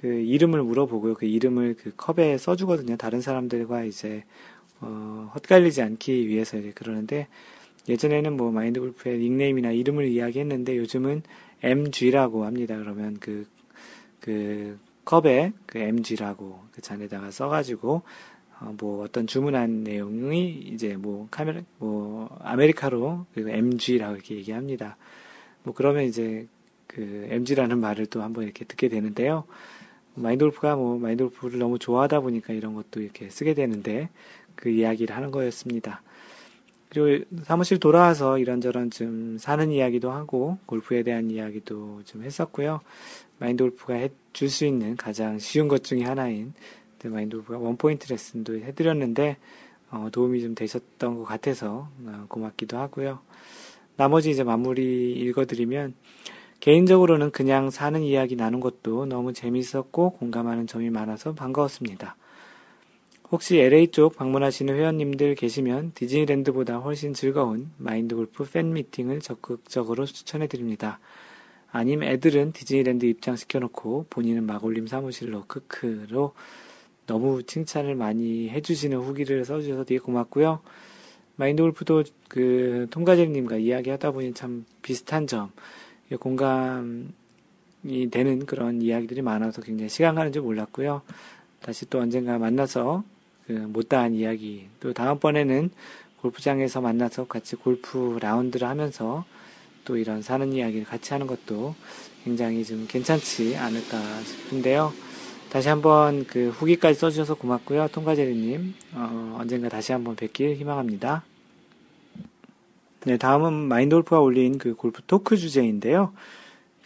[0.00, 1.14] 그 이름을 물어보고요.
[1.14, 2.96] 그 이름을 그 컵에 써주거든요.
[2.96, 4.24] 다른 사람들과 이제
[4.80, 7.28] 어, 헛갈리지 않기 위해서 이제 그러는데
[7.88, 11.22] 예전에는 뭐 마인드 골프의 닉네임이나 이름을 이야기했는데 요즘은
[11.62, 12.76] MG라고 합니다.
[12.76, 13.46] 그러면 그,
[14.20, 18.02] 그 컵에 그 MG라고 그 잔에다가 써가지고 어,
[18.78, 24.96] 뭐 어떤 주문한 내용이 이제 뭐 카메라 뭐 아메리카로 그리고 MG라고 이렇게 얘기합니다.
[25.62, 26.46] 뭐 그러면 이제
[26.86, 29.44] 그 MG라는 말을 또 한번 이렇게 듣게 되는데요.
[30.14, 34.10] 마인돌프가 뭐 마인돌프를 너무 좋아하다 보니까 이런 것도 이렇게 쓰게 되는데
[34.54, 36.02] 그 이야기를 하는 거였습니다.
[36.90, 42.80] 그리고 사무실 돌아와서 이런저런 좀 사는 이야기도 하고 골프에 대한 이야기도 좀 했었고요.
[43.38, 46.52] 마인드 골프가 해줄 수 있는 가장 쉬운 것 중에 하나인
[47.08, 49.36] 마인드 골프가 원포인트 레슨도 해드렸는데
[49.90, 53.20] 어, 도움이 좀 되셨던 것 같아서 어, 고맙기도 하고요.
[53.96, 55.94] 나머지 이제 마무리 읽어드리면
[56.60, 62.16] 개인적으로는 그냥 사는 이야기 나눈 것도 너무 재밌었고 공감하는 점이 많아서 반가웠습니다.
[63.32, 70.46] 혹시 LA 쪽 방문하시는 회원님들 계시면 디즈니랜드보다 훨씬 즐거운 마인드 골프 팬 미팅을 적극적으로 추천해
[70.46, 71.00] 드립니다.
[71.72, 76.34] 아님 애들은 디즈니랜드 입장시켜놓고 본인은 마골님 사무실로 크크로
[77.06, 80.60] 너무 칭찬을 많이 해주시는 후기를 써주셔서 되게 고맙고요.
[81.36, 85.50] 마인드 골프도 그 통과제님과 이야기 하다 보니 참 비슷한 점,
[86.20, 87.08] 공감이
[88.10, 91.02] 되는 그런 이야기들이 많아서 굉장히 시간 가는 줄 몰랐고요.
[91.60, 93.04] 다시 또 언젠가 만나서
[93.46, 95.70] 그 못다한 이야기 또 다음번에는
[96.20, 99.24] 골프장에서 만나서 같이 골프 라운드를 하면서
[99.84, 101.74] 또 이런 사는 이야기를 같이 하는 것도
[102.24, 104.92] 굉장히 좀 괜찮지 않을까 싶은데요.
[105.52, 107.88] 다시 한번 그 후기까지 써주셔서 고맙고요.
[107.88, 111.24] 통과제리님, 어, 언젠가 다시 한번 뵙길 희망합니다.
[113.04, 116.14] 네, 다음은 마인드 골프가 올린 그 골프 토크 주제인데요.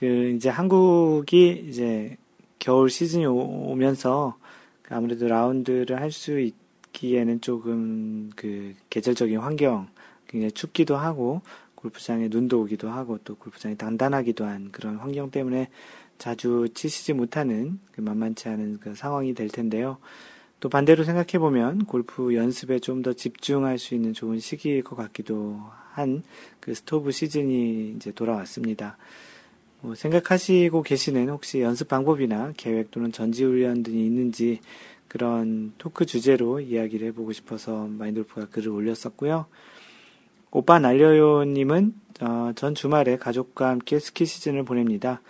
[0.01, 2.17] 그 이제 한국이 이제
[2.59, 4.37] 겨울 시즌이 오면서
[4.89, 9.87] 아무래도 라운드를 할 수 있기에는 조금 그 계절적인 환경,
[10.27, 11.41] 굉장히 춥기도 하고,
[11.77, 15.69] 골프장에 눈도 오기도 하고, 또 골프장이 단단하기도 한 그런 환경 때문에
[16.19, 19.99] 자주 치시지 못하는 그 만만치 않은 그 상황이 될 텐데요.
[20.61, 25.61] 또 반대로 생각해 보면 골프 연습에 좀 더 집중할 수 있는 좋은 시기일 것 같기도
[25.93, 26.23] 한
[26.61, 28.97] 그 스토브 시즌이 이제 돌아왔습니다.
[29.81, 34.61] 뭐 생각하시고 계시는 혹시 연습 방법이나 계획 또는 전지훈련 등이 있는지
[35.09, 39.47] 그런 토크 주제로 이야기를 해보고 싶어서 마인드골프가 글을 올렸었고요.
[40.51, 45.21] 오빠 날려요님은 어, 전 주말에 가족과 함께 스키 시즌을 보냅니다.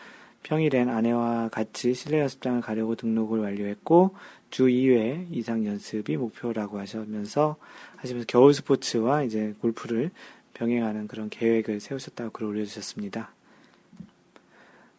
[0.47, 4.15] 평일엔 아내와 같이 실내 연습장을 가려고 등록을 완료했고
[4.51, 7.57] 주 2회 이상 연습이 목표라고 하시면서
[7.97, 10.13] 하시면서 겨울 스포츠와 이제 골프를
[10.55, 13.31] 병행하는 그런 계획을 세우셨다고 글을 올려주셨습니다.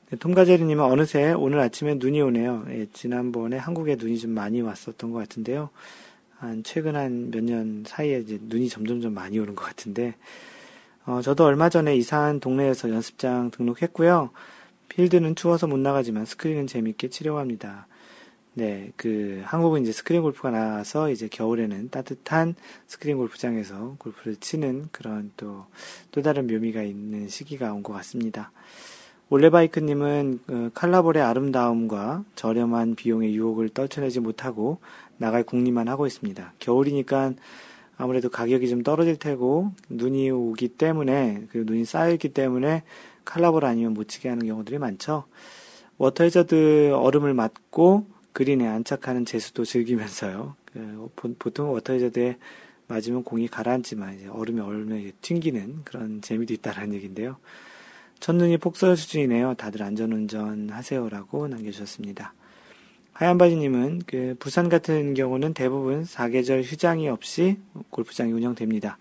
[0.09, 2.65] 네, 톰가제리님은 어느새 오늘 아침에 눈이 오네요.
[2.69, 5.69] 예, 지난번에 한국에 눈이 좀 많이 왔었던 것 같은데요.
[6.39, 10.15] 한 최근 한 몇 년 사이에 이제 눈이 점점 좀 많이 오는 것 같은데,
[11.05, 14.31] 어, 저도 얼마 전에 이사한 동네에서 연습장 등록했고요.
[14.89, 17.87] 필드는 추워서 못 나가지만 스크린은 재밌게 치려고 합니다.
[18.53, 22.55] 네, 그 한국은 이제 스크린 골프가 나와서 이제 겨울에는 따뜻한
[22.87, 28.51] 스크린 골프장에서 골프를 치는 그런 또또 다른 묘미가 있는 시기가 온 것 같습니다.
[29.29, 34.79] 올레바이크님은 그 칼라볼의 아름다움과 저렴한 비용의 유혹을 떨쳐내지 못하고
[35.17, 36.53] 나갈 궁리만 하고 있습니다.
[36.59, 37.33] 겨울이니까
[37.97, 42.83] 아무래도 가격이 좀 떨어질 테고 눈이 오기 때문에 그 눈이 쌓여있기 때문에
[43.27, 45.25] 칼라볼 아니면 못 치게 하는 경우들이 많죠.
[45.97, 50.55] 워터 해저드 얼음을 맞고 그린에 안착하는 재수도 즐기면서요.
[50.65, 52.37] 그 보통 워터 해저드에
[52.87, 57.37] 맞으면 공이 가라앉지만 이제 얼음이 얼음에 튕기는 그런 재미도 있다라는 얘기인데요.
[58.19, 59.55] 첫눈이 폭설 수준이네요.
[59.55, 62.33] 다들 안전운전 하세요라고 남겨주셨습니다.
[63.13, 67.57] 하얀바지님은 그 부산 같은 경우는 대부분 사계절 휴장이 없이
[67.89, 68.97] 골프장이 운영됩니다.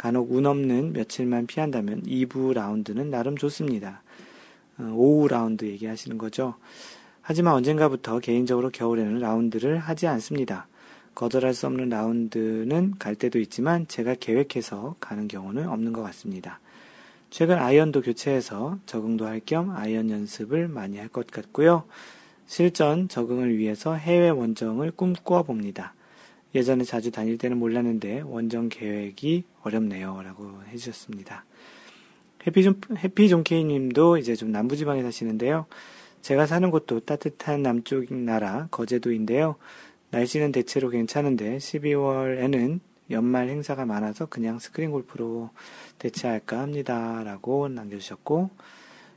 [0.00, 4.02] 간혹 운 없는 며칠만 피한다면 2부 라운드는 나름 좋습니다.
[4.78, 6.54] 어, 오후 라운드 얘기하시는 거죠.
[7.20, 10.68] 하지만 언젠가부터 개인적으로 겨울에는 라운드를 하지 않습니다.
[11.14, 16.60] 거절할 수 없는 라운드는 갈 때도 있지만 제가 계획해서 가는 경우는 없는 것 같습니다.
[17.28, 21.84] 최근 아이언도 교체해서 적응도 할 겸 아이언 연습을 많이 할 것 같고요.
[22.46, 25.92] 실전 적응을 위해서 해외 원정을 꿈꾸어 봅니다.
[26.54, 30.20] 예전에 자주 다닐 때는 몰랐는데 원정 계획이 어렵네요.
[30.22, 31.44] 라고 해주셨습니다.
[32.46, 35.66] 해피존, 해피존케이 님도 이제 좀 남부지방에 사시는데요.
[36.22, 39.56] 제가 사는 곳도 따뜻한 남쪽 나라 거제도인데요.
[40.10, 42.80] 날씨는 대체로 괜찮은데 12월에는
[43.10, 45.50] 연말 행사가 많아서 그냥 스크린 골프로
[45.98, 47.22] 대체할까 합니다.
[47.24, 48.50] 라고 남겨주셨고,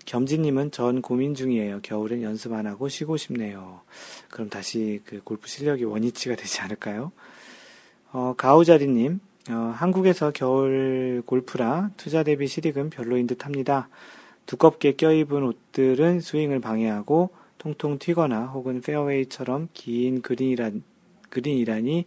[0.06, 1.80] 겸지님은 전 고민 중이에요.
[1.82, 3.82] 겨울엔 연습 안 하고 쉬고 싶네요.
[4.30, 7.12] 그럼 다시 그 골프 실력이 원위치가 되지 않을까요?
[8.12, 13.90] 어, 가우자리님, 어, 한국에서 겨울 골프란 투자 대비 실익은 별로인 듯 합니다.
[14.46, 20.84] 두껍게 껴입은 옷들은 스윙을 방해하고 통통 튀거나 혹은 페어웨이처럼 긴 그린이란,
[21.30, 22.06] 그린이라니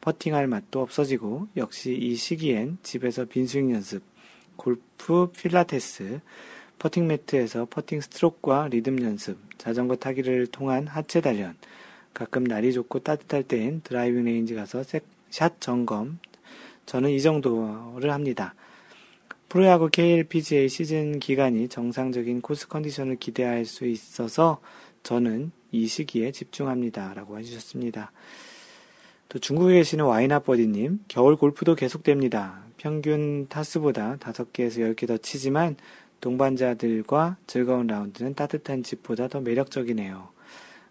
[0.00, 4.02] 퍼팅할 맛도 없어지고 역시 이 시기엔 집에서 빈스윙 연습,
[4.56, 6.20] 골프 필라테스,
[6.78, 11.56] 퍼팅 매트에서 퍼팅 스트로크와 리듬 연습, 자전거 타기를 통한 하체 단련,
[12.14, 14.82] 가끔 날이 좋고 따뜻할 때엔 driving range 가서
[15.30, 16.18] 샷 점검,
[16.86, 18.54] 저는 이 정도를 합니다.
[19.48, 24.60] 프로야구 KLPGA 시즌 기간이 정상적인 코스 컨디션을 기대할 수 있어서
[25.02, 27.14] 저는 이 시기에 집중합니다.
[27.14, 28.12] 라고 해주셨습니다.
[29.28, 32.62] 또 중국에 계시는 와이나버디님, 겨울 골프도 계속됩니다.
[32.78, 35.76] 평균 타수보다 5개에서 10개 더 치지만
[36.20, 40.28] 동반자들과 즐거운 라운드는 따뜻한 집보다 더 매력적이네요.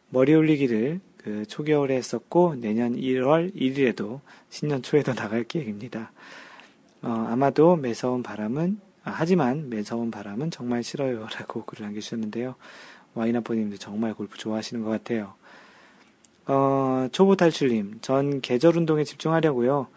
[0.10, 6.12] 머리 올리기를 그 초겨울에 했었고 내년 1월 1일에도 신년 초에도 나갈 계획입니다.
[7.02, 12.56] 어, 아마도 매서운 바람은 아, 하지만 매서운 바람은 정말 싫어요라고 글을 남겨주셨는데요.
[13.14, 15.34] 와이나포님도 정말 골프 좋아하시는 것 같아요.
[16.46, 19.88] 어, 초보 탈출님, 전 계절 운동에 집중하려고요.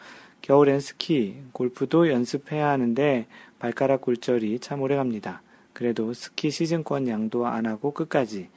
[0.42, 3.26] 겨울엔 스키, 골프도 연습해야 하는데
[3.60, 5.42] 발가락 골절이 참 오래 갑니다.
[5.72, 8.48] 그래도 스키 시즌권 양도 안 하고 끝까지.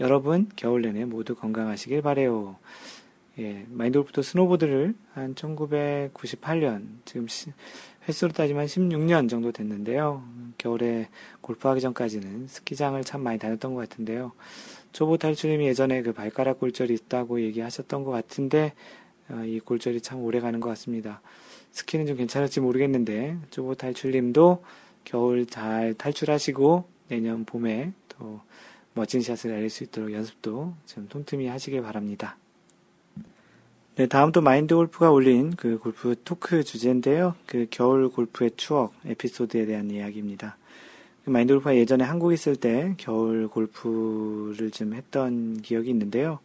[0.00, 2.56] 여러분, 겨울 내내 모두 건강하시길 바래요.
[3.38, 7.52] 예, 마인드골프도 스노보드를 한 1998년, 지금 시,
[8.08, 10.24] 햇수로 따지면 16년 정도 됐는데요.
[10.56, 11.08] 겨울에
[11.42, 14.32] 골프하기 전까지는 스키장을 참 많이 다녔던 것 같은데요.
[14.92, 18.72] 초보 탈출님이 예전에 그 발가락 골절이 있다고 얘기하셨던 것 같은데,
[19.28, 21.20] 어, 이 골절이 참 오래 가는 것 같습니다.
[21.76, 24.64] 스키는 좀 괜찮을지 모르겠는데, 초보 탈출님도
[25.04, 28.40] 겨울 잘 탈출하시고, 내년 봄에 또
[28.94, 32.38] 멋진 샷을 날릴 수 있도록 연습도 좀 틈틈이 하시길 바랍니다.
[33.96, 37.34] 네, 다음 또 마인드 골프가 올린 그 골프 토크 주제인데요.
[37.44, 40.56] 그 겨울 골프의 추억 에피소드에 대한 이야기입니다.
[41.26, 46.38] 그 마인드 골프가 예전에 한국에 있을 때 겨울 골프를 좀 했던 기억이 있는데요.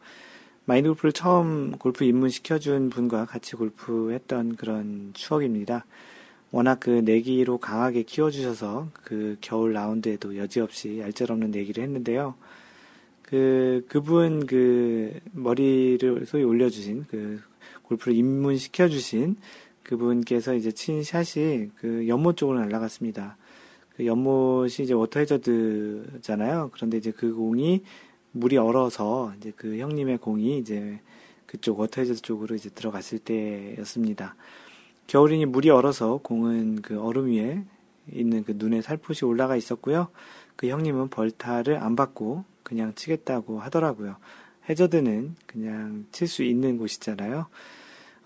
[0.72, 5.86] 마인드 골프를 처음 골프 입문시켜준 분과 같이 골프 했던 그런 추억입니다.
[6.50, 12.36] 워낙 그 내기로 강하게 키워주셔서 그 겨울 라운드에도 여지없이 얄짤없는 내기를 했는데요.
[13.22, 17.42] 그, 그분 그 머리를 소위 올려주신 그
[17.84, 19.36] 골프를 입문시켜주신
[19.84, 23.36] 그분께서 이제 친 샷이 그 연못 쪽으로 날아갔습니다.
[23.98, 26.70] 그 연못이 이제 워터 해저드잖아요.
[26.72, 27.84] 그런데 이제 그 공이
[28.32, 31.00] 물이 얼어서 이제 그 형님의 공이 이제
[31.46, 34.36] 그쪽 워터 해저드 쪽으로 이제 들어갔을 때였습니다.
[35.08, 37.64] 겨울이니 물이 얼어서 공은 그 얼음 위에
[38.12, 40.08] 있는 그 눈에 살포시 올라가 있었고요.
[40.56, 44.16] 그 형님은 벌타를 안 받고 그냥 치겠다고 하더라고요.
[44.70, 47.48] 해저드는 그냥 칠 수 있는 곳이잖아요.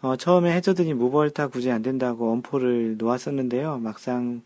[0.02, 3.80] 어, 처음에 해저드니 무벌타 구제 안 된다고 엄포를 놓았었는데요.
[3.80, 4.44] 막상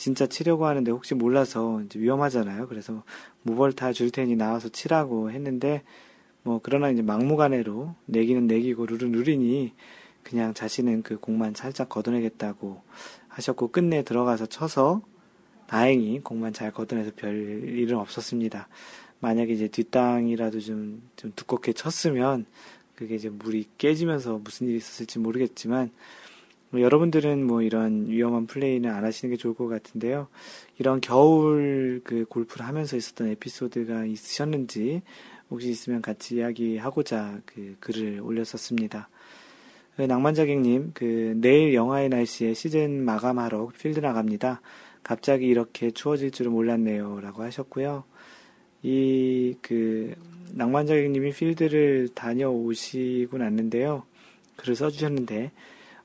[0.00, 2.68] 진짜 치려고 하는데 혹시 몰라서 위험하잖아요.
[2.68, 3.02] 그래서
[3.42, 5.82] 무벌타 줄 테니 나와서 치라고 했는데
[6.42, 9.74] 뭐 그러나 이제 막무가내로 내기는 내기고 룰은 룰이니
[10.22, 12.80] 그냥 자신은 그 공만 살짝 걷어내겠다고
[13.28, 15.02] 하셨고 끝내 들어가서 쳐서
[15.66, 17.34] 다행히 공만 잘 걷어내서 별
[17.68, 18.68] 일은 없었습니다.
[19.18, 22.46] 만약에 이제 뒷땅이라도 좀, 좀 두껍게 쳤으면
[22.94, 25.90] 그게 이제 물이 깨지면서 무슨 일이 있었을지 모르겠지만
[26.70, 30.28] 뭐 여러분들은 뭐 이런 위험한 플레이는 안 하시는 게 좋을 것 같은데요.
[30.78, 35.02] 이런 겨울 그 골프를 하면서 있었던 에피소드가 있으셨는지
[35.50, 39.08] 혹시 있으면 같이 이야기하고자 그 글을 올렸었습니다.
[39.96, 44.62] 그 낭만자객님, 그 내일 영하의 날씨에 시즌 마감하러 필드 나갑니다.
[45.02, 47.20] 갑자기 이렇게 추워질 줄은 몰랐네요.
[47.20, 48.04] 라고 하셨고요.
[48.82, 50.14] 이, 그,
[50.52, 54.04] 낭만자객님이 필드를 다녀오시고 났는데요.
[54.56, 55.50] 글을 써주셨는데,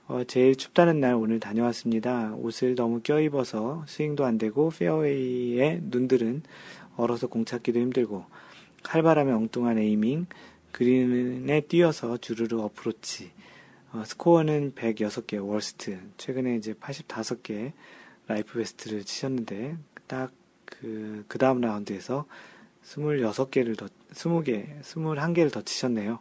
[0.07, 2.35] 어, 제일 춥다는 날 오늘 다녀왔습니다.
[2.35, 6.43] 옷을 너무 껴입어서 스윙도 안 되고, 페어웨이의 눈들은
[6.95, 8.23] 얼어서 공 찾기도 힘들고,
[8.83, 10.27] 칼바람에 엉뚱한 aiming,
[10.71, 13.31] 그린에 튀어서 주르르 어프로치,
[13.93, 15.99] 어, 스코어는 106개 worst.
[16.17, 17.71] 최근에 이제 85개
[18.27, 19.75] life best를 치셨는데,
[20.05, 20.31] 딱
[20.65, 22.27] 그, 그 다음 라운드에서
[22.83, 26.19] 26개를 더, 20개, 21개를 더 치셨네요.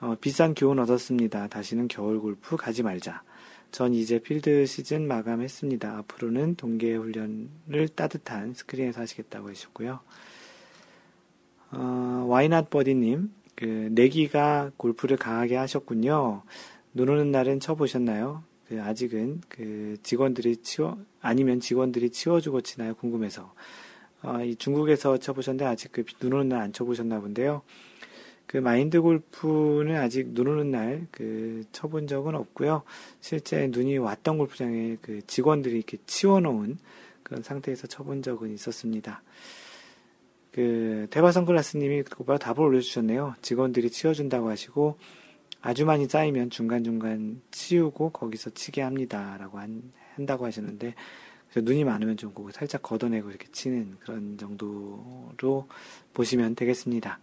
[0.00, 1.48] 어, 비싼 교훈 얻었습니다.
[1.48, 3.22] 다시는 겨울 골프 가지 말자.
[3.70, 5.98] 전 이제 필드 시즌 마감했습니다.
[5.98, 10.00] 앞으로는 동계 훈련을 따뜻한 스크린에서 하시겠다고 하셨고요.
[11.72, 16.42] 어, 와이낫 버디님, 그, 내기가 골프를 강하게 하셨군요.
[16.92, 18.44] 눈 오는 날은 쳐보셨나요?
[18.68, 22.94] 그, 아직은 그 직원들이 치워, 아니면 직원들이 치워주고 치나요?
[22.94, 23.52] 궁금해서.
[24.22, 27.62] 어, 이 중국에서 쳐보셨는데 아직 그 눈 오는 날 안 쳐보셨나 본데요.
[28.46, 32.82] 그 마인드 골프는 아직 눈 오는 날 그 쳐본 적은 없고요.
[33.20, 36.78] 실제 눈이 왔던 골프장에 그 직원들이 이렇게 치워놓은
[37.22, 39.22] 그런 상태에서 쳐본 적은 있었습니다.
[40.52, 43.34] 그 대바 선글라스님이 곧바로 답을 올려주셨네요.
[43.42, 44.98] 직원들이 치워준다고 하시고
[45.60, 50.94] 아주 많이 쌓이면 중간중간 치우고 거기서 치게 합니다라고 한, 한다고 하셨는데
[51.56, 55.68] 눈이 많으면 좀 살짝 걷어내고 이렇게 치는 그런 정도로
[56.12, 57.18] 보시면 되겠습니다.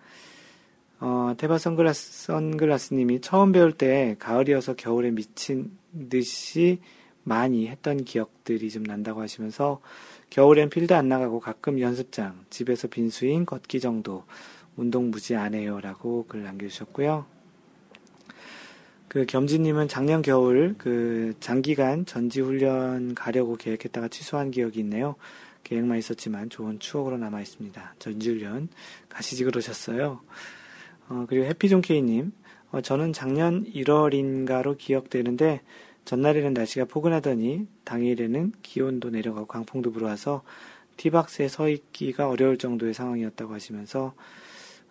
[1.04, 5.72] 어, 테바 선글라스, 선글라스님이 처음 배울 때 가을이어서 겨울에 미친
[6.10, 6.80] 듯이
[7.24, 9.82] 많이 했던 기억들이 좀 난다고 하시면서
[10.30, 14.26] 겨울엔 필드 안 나가고 가끔 연습장, 집에서 빈스윙, 걷기 정도
[14.78, 17.26] 운동 무지 안 해요 라고 글 남겨주셨고요.
[19.08, 25.16] 그 겸지님은 작년 겨울 그 장기간 전지훈련 가려고 계획했다가 취소한 기억이 있네요.
[25.64, 27.96] 계획만 있었지만 좋은 추억으로 남아 있습니다.
[27.98, 28.70] 전지훈련
[29.10, 30.22] 가시지 그러셨어요.
[31.12, 32.32] 어, 그리고 해피존케이님,
[32.72, 35.62] 어, 저는 작년 1월인가로 기억되는데
[36.06, 40.44] 전날에는 날씨가 포근하더니 당일에는 기온도 내려가고 강풍도 불어와서
[40.96, 44.14] 티박스에 서 있기가 어려울 정도의 상황이었다고 하시면서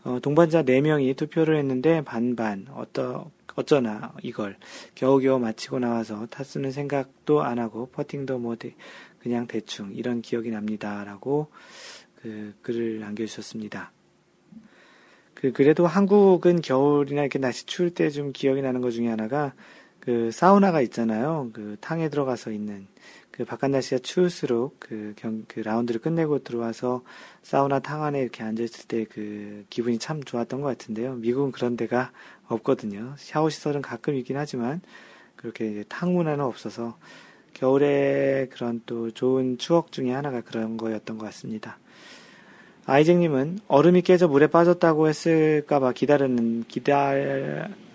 [0.05, 4.59] 어, 동반자 4명이 투표를 했는데 반반 어떠, 어쩌나 이걸
[4.97, 8.57] 겨우겨우 마치고 나와서 타수는 생각도 안 하고 퍼팅도 뭐
[9.21, 11.03] 그냥 대충 이런 기억이 납니다.
[11.03, 11.49] 라고
[12.17, 13.93] 그 글을 남겨주셨습니다.
[15.41, 19.55] 그 그래도 한국은 겨울이나 이렇게 날씨 추울 때 좀 기억이 나는 것 중에 하나가
[20.01, 21.51] 그 사우나가 있잖아요.
[21.53, 22.87] 그 탕에 들어가서 있는
[23.31, 27.03] 그 바깥 날씨가 추울수록 그, 경, 그 라운드를 끝내고 들어와서
[27.43, 31.15] 사우나 탕 안에 이렇게 앉아있을 때 그 기분이 참 좋았던 것 같은데요.
[31.17, 32.13] 미국은 그런 데가
[32.49, 33.15] 없거든요.
[33.19, 34.81] 샤워 시설은 가끔 있긴 하지만
[35.37, 36.99] 그렇게 탕 문화는 없어서
[37.55, 41.79] 겨울에 그런 또 좋은 추억 중에 하나가 그런 거였던 것 같습니다.
[42.91, 47.13] 아이쟁님은 얼음이 깨져 물에 빠졌다고 했을까봐 기다렸는 기다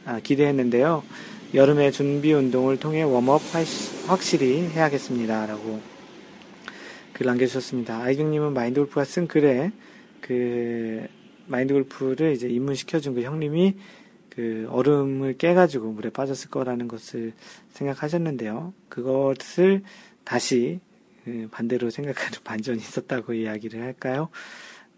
[0.06, 1.04] 아, 기대했는데요.
[1.54, 3.42] 여름에 준비 운동을 통해 웜업
[4.08, 5.48] 확실히 해야겠습니다.
[5.48, 5.82] 라고
[7.12, 8.04] 글 남겨주셨습니다.
[8.04, 9.74] 아이경님은 마인드 골프가 쓴 글에
[10.22, 11.06] 그
[11.48, 13.76] 마인드 골프를 이제 입문시켜준 그 형님이
[14.30, 17.34] 그 얼음을 깨가지고 물에 빠졌을 거라는 것을
[17.74, 18.74] 생각하셨는데요.
[18.88, 19.84] 그것을
[20.24, 20.80] 다시
[21.26, 24.30] 그 반대로 생각하는 반전이 있었다고 이야기를 할까요?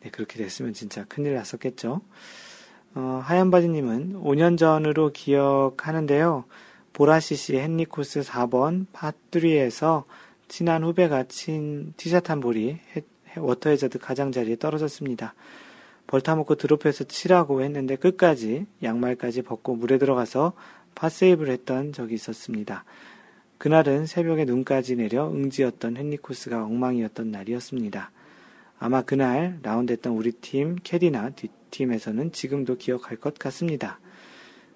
[0.01, 2.01] 네, 그렇게 됐으면 진짜 큰일 났었겠죠.
[2.95, 6.45] 어, 하얀바지님은 5년 전으로 기억하는데요.
[6.93, 10.05] 보라CC 헨리코스 4번 파3에서
[10.47, 12.77] 친한 후배가 친 티샷 한 볼이
[13.37, 15.35] 워터 해저드 가장자리에 떨어졌습니다.
[16.07, 20.53] 벌타먹고 드롭해서 치라고 했는데 끝까지 양말까지 벗고 물에 들어가서
[20.95, 22.85] 파세이브를 했던 적이 있었습니다.
[23.57, 28.11] 그날은 새벽에 눈까지 내려 응지였던 헨리코스가 엉망이었던 날이었습니다.
[28.79, 33.99] 아마 그날 라운드했던 우리 팀 캐디나 뒷팀에서는 지금도 기억할 것 같습니다.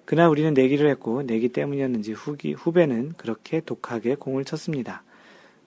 [0.04, 5.04] 그날 우리는 내기를 했고 내기 때문이었는지 후기, 후배는 그렇게 독하게 공을 쳤습니다.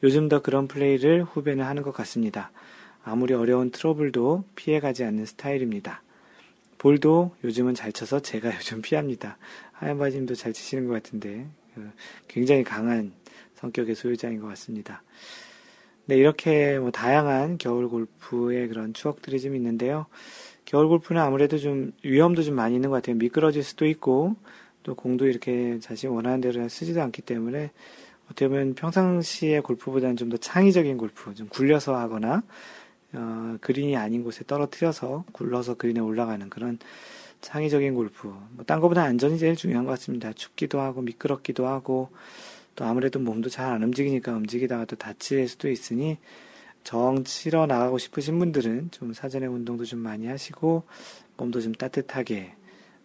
[0.04, 2.52] 요즘 더 그런 플레이를 후배는 하는 것 같습니다.
[3.04, 6.04] 아무리 어려운 트러블도 피해가지 않는 스타일입니다.
[6.78, 9.38] 볼도 요즘은 잘 쳐서 제가 요즘 피합니다.
[9.72, 11.90] 하얀 바지님도 잘 치시는 것 같은데 그
[12.28, 13.14] 굉장히 강한
[13.56, 15.02] 성격의 소유자인 것 같습니다.
[16.08, 20.06] 네, 이렇게 뭐 다양한 겨울 골프의 그런 추억들이 좀 있는데요.
[20.66, 23.16] 겨울 골프는 아무래도 좀 위험도 좀 많이 있는 것 같아요.
[23.18, 24.36] 미끄러질 수도 있고
[24.84, 27.72] 또 공도 이렇게 자신이 원하는 대로 쓰지도 않기 때문에
[28.26, 32.44] 어떻게 보면 평상시의 골프보다는 좀 더 창의적인 골프, 좀 굴려서 하거나
[33.14, 36.78] 어, 그린이 아닌 곳에 떨어뜨려서 굴러서 그린에 올라가는 그런
[37.42, 38.28] 창의적인 골프.
[38.28, 40.34] 뭐 딴 거보다 안전이 제일 중요한 것 같습니다.
[40.34, 42.10] 춥기도 하고 미끄럽기도 하고
[42.76, 46.18] 또 아무래도 몸도 잘 안 움직이니까 움직이다가 또 다칠 수도 있으니
[46.84, 50.84] 정 치러 나가고 싶으신 분들은 좀 사전에 운동도 좀 많이 하시고
[51.38, 52.54] 몸도 좀 따뜻하게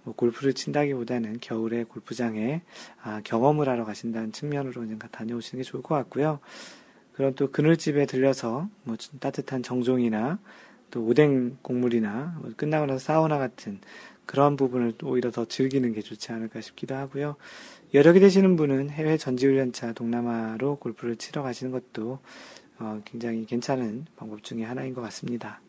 [0.02, 2.62] 뭐 골프를 친다기보다는 겨울에 골프장에
[3.02, 6.40] 아, 경험을 하러 가신다는 측면으로 좀 다녀오시는 게 좋을 것 같고요.
[7.12, 10.38] 그럼 또 그늘집에 들려서 뭐 따뜻한 정종이나
[10.90, 13.80] 또 오뎅 국물이나 뭐 끝나고 나서 사우나 같은
[14.26, 17.36] 그런 부분을 오히려 더 즐기는 게 좋지 않을까 싶기도 하고요.
[17.93, 22.20] 여력이 되시는 분은 해외 전지훈련차 동남아로 골프를 치러 가시는 것도
[22.78, 25.61] 어, 굉장히 괜찮은 방법 중의 하나인 것 같습니다.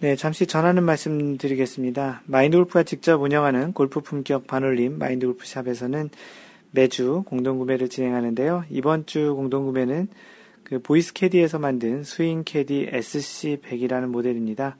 [0.00, 2.22] 네, 잠시 전하는 말씀 드리겠습니다.
[2.26, 6.10] 마인드 골프가 직접 운영하는 골프 품격 반올림 마인드 골프샵에서는
[6.70, 8.64] 매주 공동구매를 진행하는데요.
[8.70, 10.08] 이번 주 공동구매는
[10.64, 14.76] 그 보이스 캐디에서 만든 스윙 캐디 SC100이라는 모델입니다.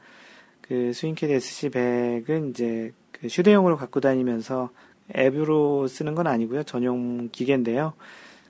[0.61, 4.71] 그 스윙 캐디 SC100은 이제 그 휴대용으로 갖고 다니면서
[5.17, 6.63] 앱으로 쓰는 건 아니고요.
[6.65, 7.95] 전용 기계인데요.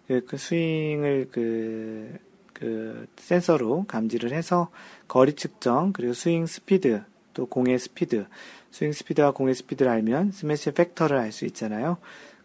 [0.06, 2.18] 그, 그 스윙을 그
[2.54, 4.70] 그 센서로 감지를 해서
[5.08, 7.02] 거리 측정 그리고 스윙 스피드
[7.34, 8.26] 또 공의 스피드
[8.70, 11.96] 스윙 스피드와 공의 스피드를 알면 smash factor를 알 수 있잖아요.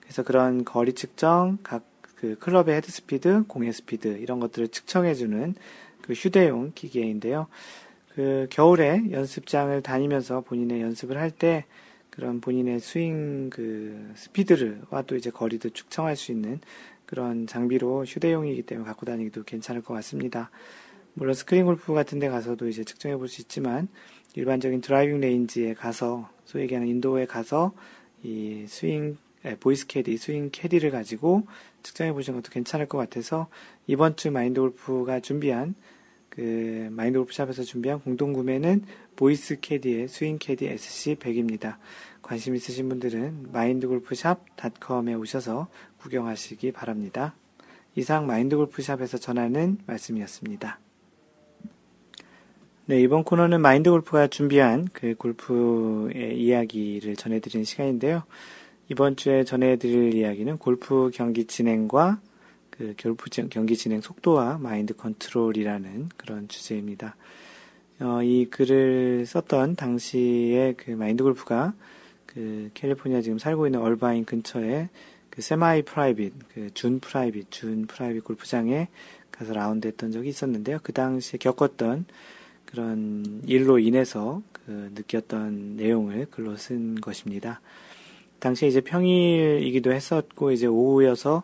[0.01, 1.87] 그래서 그런 거리 측정 각
[2.19, 5.55] 그 클럽의 헤드 스피드 공의 스피드 이런 것들을 측정해주는
[6.01, 7.47] 그 휴대용 기계인데요.
[8.13, 11.65] 그 겨울에 연습장을 다니면서 본인의 연습을 할때
[12.19, 16.59] 그런 본인의 스윙 그 스피드를와 또 이제 거리도 측정할 수 있는
[17.05, 20.51] 그런 장비로 휴대용이기 때문에 갖고 다니기도 괜찮을 것 같습니다.
[21.13, 23.87] 물론 스크린 골프 같은 데 가서도 이제 측정해 볼 수 있지만
[24.35, 27.73] 일반적인 driving range에 가서 소위 얘기하는 인도어 가서
[28.21, 29.15] 이 스윙
[29.61, 31.47] 보이스 캐디, 스윙 캐디를 가지고
[31.83, 33.47] 측정해 보시는 것도 괜찮을 것 같아서
[33.87, 35.73] 이번 주 마인드 골프가 준비한
[36.27, 38.83] 그 마인드 골프샵에서 준비한 공동 구매는
[39.15, 41.77] 보이스 캐디의 스윙 캐디 SC100입니다.
[42.29, 45.67] 관심 있으신 분들은 마인드골프샵닷컴에 오셔서
[45.97, 47.33] 구경하시기 바랍니다.
[47.95, 50.79] 이상 마인드골프샵에서 전하는 말씀이었습니다.
[52.85, 58.21] 네, 이번 코너는 마인드골프가 준비한 그 골프의 이야기를 전해드리는 시간인데요.
[58.89, 62.21] 이번 주에 전해드릴 이야기는 골프 경기 진행과
[62.69, 67.15] 그 골프 경기 진행 속도와 마인드 컨트롤이라는 그런 주제입니다.
[68.01, 71.73] 어, 이 글을 썼던 당시에 그 마인드 골프가
[72.31, 74.89] 그 캘리포니아 지금 살고 있는 얼바인 근처에
[75.29, 78.87] 그 semi private, 그 준 private, 준 private 골프장에
[79.31, 80.79] 가서 라운드 했던 적이 있었는데요.
[80.83, 82.05] 그 당시에 겪었던
[82.65, 87.61] 그런 일로 인해서 그 느꼈던 내용을 글로 쓴 것입니다.
[88.39, 91.43] 당시에 이제 평일이기도 했었고, 이제 오후여서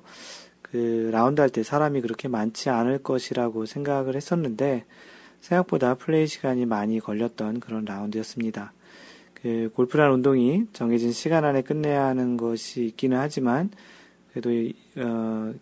[0.61, 4.85] 그 라운드 할 때 사람이 그렇게 많지 않을 것이라고 생각을 했었는데
[5.41, 8.73] 생각보다 플레이 시간이 많이 걸렸던 그런 라운드였습니다.
[9.45, 13.69] 그 골프라는 운동이 정해진 시간 안에 끝내야 하는 것이 있기는 하지만
[14.33, 14.49] 그래도
[14.97, 15.53] 어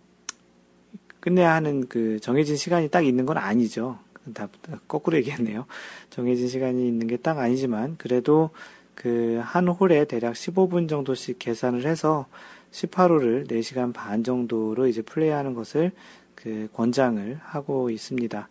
[1.20, 4.00] 끝내야 하는 그 정해진 시간이 딱 있는 건 아니죠.
[4.34, 4.48] 다
[4.88, 5.66] 거꾸로 얘기했네요.
[6.10, 8.52] 정해진 시간이 있는 게 딱 아니지만 그래도
[8.96, 12.28] 그 한 홀에 대략 15분 정도씩 계산을 해서
[12.72, 15.92] 18호를 4시간 반 정도로 이제 플레이하는 것을
[16.36, 18.48] 그 권장을 하고 있습니다.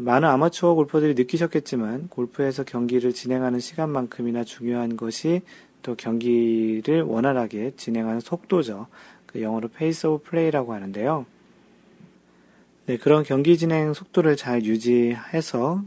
[0.00, 5.42] 많은 아마추어 골퍼들이 느끼셨겠지만 골프에서 경기를 진행하는 시간만큼이나 중요한 것이
[5.82, 8.86] 또 경기를 원활하게 진행하는 속도죠.
[9.26, 11.26] 그 영어로 pace of play라고 하는데요.
[12.86, 15.82] 네, 그런 경기 진행 속도를 잘 유지해서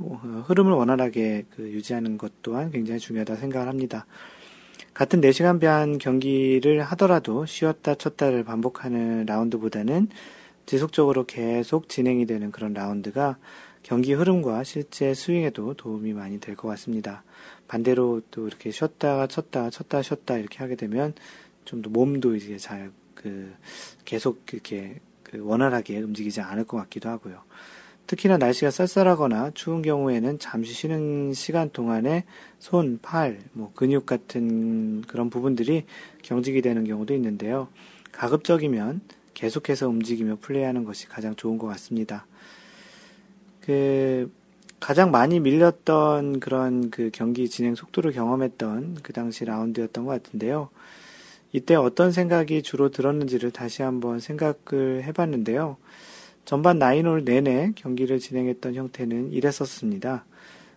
[0.45, 4.05] 흐름을 원활하게 그 유지하는 것 또한 굉장히 중요하다 생각을 합니다.
[4.93, 10.09] 같은 4시간 반 경기를 하더라도 쉬었다 쳤다를 반복하는 라운드보다는
[10.67, 13.37] 지속적으로 계속 진행이 되는 그런 라운드가
[13.91, 17.25] 경기 흐름과 실제 스윙에도 도움이 많이 될 것 같습니다.
[17.67, 21.13] 반대로 또 이렇게 쉬었다가 쳤다, 쳤다, 쉬었다 이렇게 하게 되면
[21.65, 23.53] 좀 더 몸도 이제 잘 그
[24.05, 27.41] 계속 이렇게 그 원활하게 움직이지 않을 것 같기도 하고요.
[28.07, 32.23] 특히나 날씨가 쌀쌀하거나 추운 경우에는 잠시 쉬는 시간 동안에
[32.59, 35.83] 손, 팔, 뭐 근육 같은 그런 부분들이
[36.21, 37.67] 경직이 되는 경우도 있는데요.
[38.13, 39.01] 가급적이면
[39.33, 42.25] 계속해서 움직이며 플레이하는 것이 가장 좋은 것 같습니다.
[43.71, 44.29] 그
[44.81, 50.67] 가장 많이 밀렸던 그런 그 경기 진행 속도를 경험했던 그 당시 라운드였던 것 같은데요.
[51.53, 55.77] 이때 어떤 생각이 주로 들었는지를 다시 한번 생각을 해봤는데요.
[56.43, 60.25] 전반 나인홀 내내 경기를 진행했던 형태는 이랬었습니다.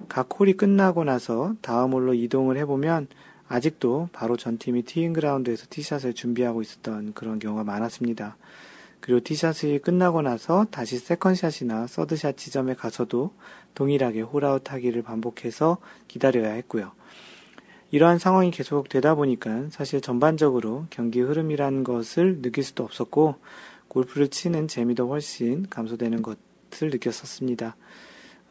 [0.09, 3.09] 각 홀이 끝나고 나서 다음 홀로 이동을 해보면
[3.49, 8.37] 아직도 바로 전 팀이 티잉 그라운드에서 티샷을 준비하고 있었던 그런 경우가 많았습니다.
[9.05, 13.33] 그리고 티샷이 끝나고 나서 다시 second샷이나 third샷 지점에 가서도
[13.75, 15.77] 동일하게 홀아웃 하기를 반복해서
[16.09, 16.91] 기다려야 했고요.
[17.91, 23.35] 이러한 상황이 계속 되다 보니까 사실 전반적으로 경기 흐름이라는 것을 느낄 수도 없었고
[23.89, 27.77] 골프를 치는 재미도 훨씬 감소되는 것을 느꼈었습니다.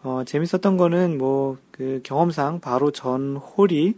[0.03, 3.95] 어, 재밌었던 거는 뭐, 그 경험상 바로 전 홀이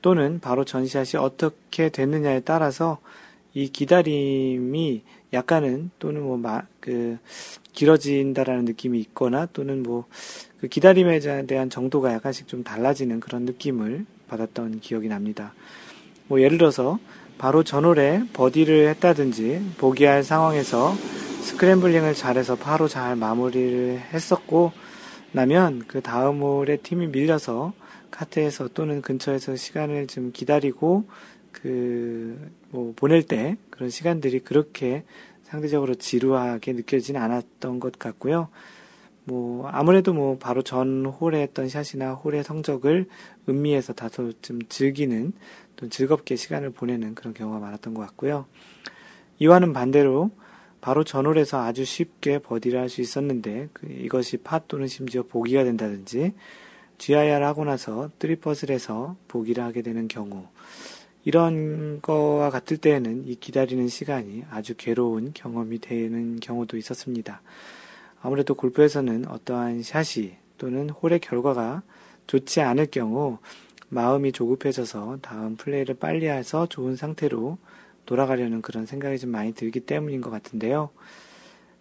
[0.00, 2.98] 또는 바로 전샷이 어떻게 됐느냐에 따라서
[3.52, 7.18] 이 기다림이 약간은 또는 뭐, 마, 그,
[7.72, 10.06] 길어진다라는 느낌이 있거나 또는 뭐,
[10.60, 15.54] 그 기다림에 대한 정도가 약간씩 좀 달라지는 그런 느낌을 받았던 기억이 납니다.
[16.28, 16.98] 뭐, 예를 들어서
[17.38, 20.94] 바로 전홀에 버디를 했다든지 보기할 상황에서
[21.42, 24.72] 스크램블링을 잘해서 바로 잘 마무리를 했었고
[25.32, 27.72] 나면 그 다음 홀에 팀이 밀려서
[28.10, 31.04] 카트에서 또는 근처에서 시간을 좀 기다리고
[31.50, 35.04] 그 뭐 보낼 때 그런 시간들이 그렇게
[35.44, 38.48] 상대적으로 지루하게 느껴지는 않았던 것 같고요.
[39.24, 43.06] 뭐 아무래도 뭐 바로 전 홀에 했던 샷이나 홀의 성적을
[43.48, 45.32] 음미해서 다소 좀 즐기는
[45.76, 48.46] 또 즐겁게 시간을 보내는 그런 경우가 많았던 것 같고요.
[49.38, 50.30] 이와는 반대로
[50.80, 55.62] 바로 전 홀에서 아주 쉽게 버디를 할 수 있었는데 그 이것이 파 또는 심지어 보기가
[55.64, 56.32] 된다든지
[56.98, 60.46] GIR 하고 나서 three putts를 해서 보기를 하게 되는 경우
[61.24, 67.42] 이런 거와 같을 때에는 이 기다리는 시간이 아주 괴로운 경험이 되는 경우도 있었습니다.
[68.20, 71.82] 아무래도 골프에서는 어떠한 샷이 또는 홀의 결과가
[72.26, 73.38] 좋지 않을 경우
[73.88, 77.58] 마음이 조급해져서 다음 플레이를 빨리 해서 좋은 상태로
[78.06, 80.90] 돌아가려는 그런 생각이 좀 많이 들기 때문인 것 같은데요.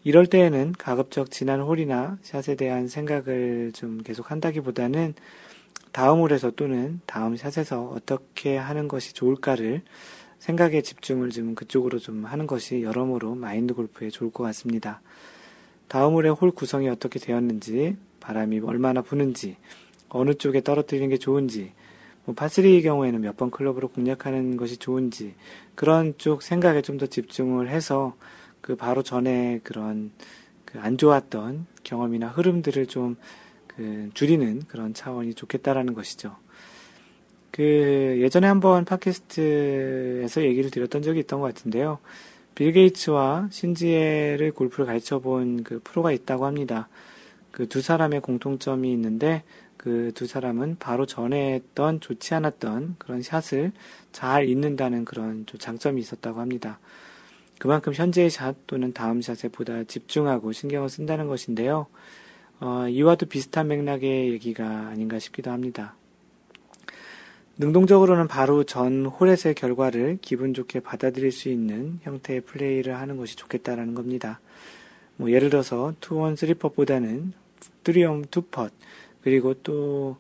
[0.03, 5.13] 이럴 때에는 가급적 지난 홀이나 샷에 대한 생각을 좀 계속 한다기보다는
[5.91, 9.81] 다음 홀에서 또는 다음 샷에서 어떻게 하는 것이 좋을까를
[10.39, 15.01] 생각에 집중을 좀 그쪽으로 좀 하는 것이 여러모로 마인드 골프에 좋을 것 같습니다.
[15.87, 19.57] 다음 홀의 홀 구성이 어떻게 되었는지, 바람이 얼마나 부는지,
[20.09, 21.73] 어느 쪽에 떨어뜨리는 게 좋은지,
[22.25, 25.35] 뭐 파3의 경우에는 몇 번 클럽으로 공략하는 것이 좋은지,
[25.75, 28.15] 그런 쪽 생각에 좀 더 집중을 해서
[28.61, 30.11] 그 바로 전에 그런
[30.65, 33.17] 그 안 좋았던 경험이나 흐름들을 좀
[33.75, 36.35] 그 줄이는 그런 차원이 좋겠다라는 것이죠.
[37.51, 41.99] 그 예전에 한번 팟캐스트에서 얘기를 드렸던 적이 있던 것 같은데요.
[42.55, 46.87] 빌 게이츠와 신지혜를 골프를 가르쳐 본 그 프로가 있다고 합니다.
[47.51, 49.43] 그 두 사람의 공통점이 있는데
[49.77, 53.71] 그 두 사람은 바로 전에 했던 좋지 않았던 그런 샷을
[54.11, 56.79] 잘 잊는다는 그런 장점이 있었다고 합니다.
[57.59, 61.87] 그만큼 현재의 샷 또는 다음 샷에 보다 집중하고 신경을 쓴다는 것인데요.
[62.61, 65.95] 어, 이와도 비슷한 맥락의 얘기가 아닌가 싶기도 합니다.
[67.57, 73.95] 능동적으로는 바로 전 홀에서의 결과를 기분 좋게 받아들일 수 있는 형태의 플레이를 하는 것이 좋겠다라는
[73.95, 74.39] 겁니다.
[75.17, 77.33] 뭐 예를 들어서 투원 쓰리퍼보다는
[77.83, 78.71] 쓰리엄 투펫
[79.23, 80.17] 그리고 또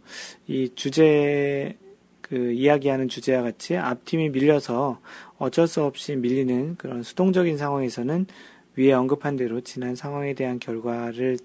[0.47, 1.77] 이 주제
[2.21, 4.99] 그 이야기하는 주제와 같이 앞팀이 밀려서
[5.37, 8.25] 어쩔 수 없이 밀리는 그런 수동적인 상황에서는
[8.77, 11.37] 위에 언급한 대로 지난 상황에 대한 결과를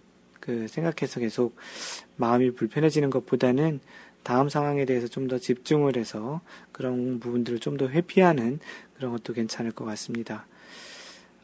[0.46, 1.56] 그 생각해서 계속
[2.16, 3.80] 마음이 불편해지는 것보다는
[4.22, 6.40] 다음 상황에 대해서 좀 더 집중을 해서
[6.72, 8.60] 그런 부분들을 좀 더 회피하는
[8.96, 10.46] 그런 것도 괜찮을 것 같습니다.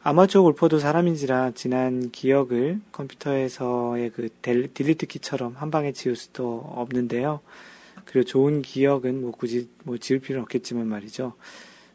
[0.03, 7.39] 아마추어 골퍼도 사람인지라 지난 기억을 컴퓨터에서의 그 딜리트 키처럼 한 방에 지울 수도 없는데요.
[8.05, 11.33] 그리고 좋은 기억은 뭐 굳이 뭐 지울 필요는 없겠지만 말이죠.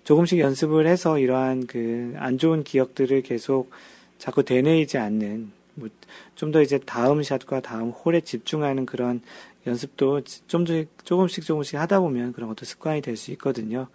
[0.04, 3.70] 조금씩 연습을 해서 이러한 그 안 좋은 기억들을 계속
[4.16, 5.88] 자꾸 되뇌이지 않는 뭐
[6.34, 9.20] 좀 더 이제 다음 샷과 다음 홀에 집중하는 그런
[9.66, 13.88] 연습도 좀더 조금씩 조금씩 하다 보면 그런 것도 습관이 될 수 있거든요.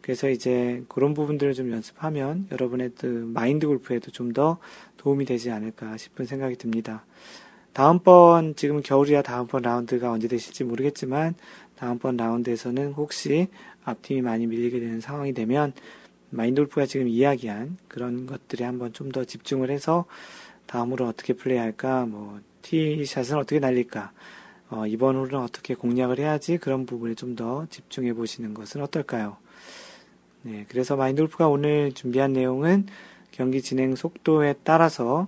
[0.00, 4.58] 그래서 이제 그런 부분들을 좀 연습하면 여러분의 그 마인드 골프에도 좀 더
[4.96, 7.04] 도움이 되지 않을까 싶은 생각이 듭니다.
[7.72, 11.34] 다음번 지금 겨울이야 다음번 라운드가 언제 되실지 모르겠지만
[11.76, 13.48] 다음번 라운드에서는 혹시
[13.84, 15.72] 앞팀이 많이 밀리게 되는 상황이 되면
[16.30, 20.04] 마인드 골프가 지금 이야기한 그런 것들에 한번 좀 더 집중을 해서
[20.70, 24.12] 다음으로 어떻게 플레이할까, 뭐, 티샷은 어떻게 날릴까,
[24.70, 29.36] 어, 이번 홀은 어떻게 공략을 해야지 그런 부분에 좀 더 집중해 보시는 것은 어떨까요?
[30.42, 32.86] 네, 그래서 마인돌프가 오늘 준비한 내용은
[33.32, 35.26] 경기 진행 속도에 따라서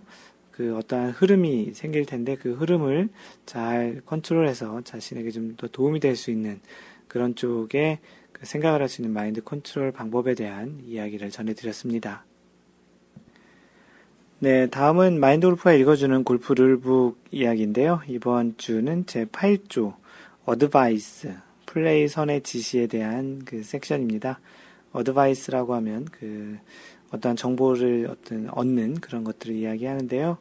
[0.53, 3.09] 그 어떠한 흐름이 생길 텐데 그 흐름을
[3.47, 6.61] 잘 컨트롤해서 자신에게 좀 더 도움이 될 수 있는
[7.09, 7.99] 그런 쪽에
[8.33, 12.25] 그 생각을 할 수 있는 마인드 컨트롤 방법에 대한 이야기를 전해드렸습니다.
[14.43, 18.01] 네, 다음은 마인드 골프가 읽어주는 골프 룰북 이야기인데요.
[18.09, 19.95] 이번 주는 제 8조
[20.47, 21.33] 어드바이스
[21.65, 24.41] 플레이 선의 지시에 대한 그 섹션입니다.
[24.91, 26.59] 어드바이스라고 하면 그
[27.13, 30.39] 어떠한 정보를 어떤 얻는 그런 것들을 이야기하는데요.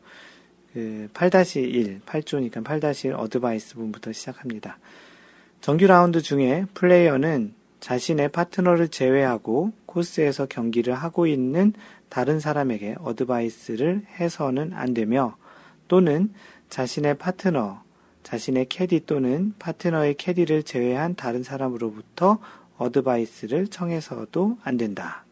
[0.73, 4.79] 그 8-1, 8조니까 8-1 어드바이스 부분부터 시작합니다.
[5.59, 11.73] 정규 라운드 중에 플레이어는 자신의 파트너를 제외하고 코스에서 경기를 하고 있는
[12.11, 15.37] 다른 사람에게 어드바이스를 해서는 안 되며
[15.87, 16.33] 또는
[16.67, 17.83] 자신의 파트너,
[18.23, 22.39] 자신의 캐디 또는 파트너의 캐디를 제외한 다른 사람으로부터
[22.77, 25.23] 어드바이스를 청해서도 안 된다.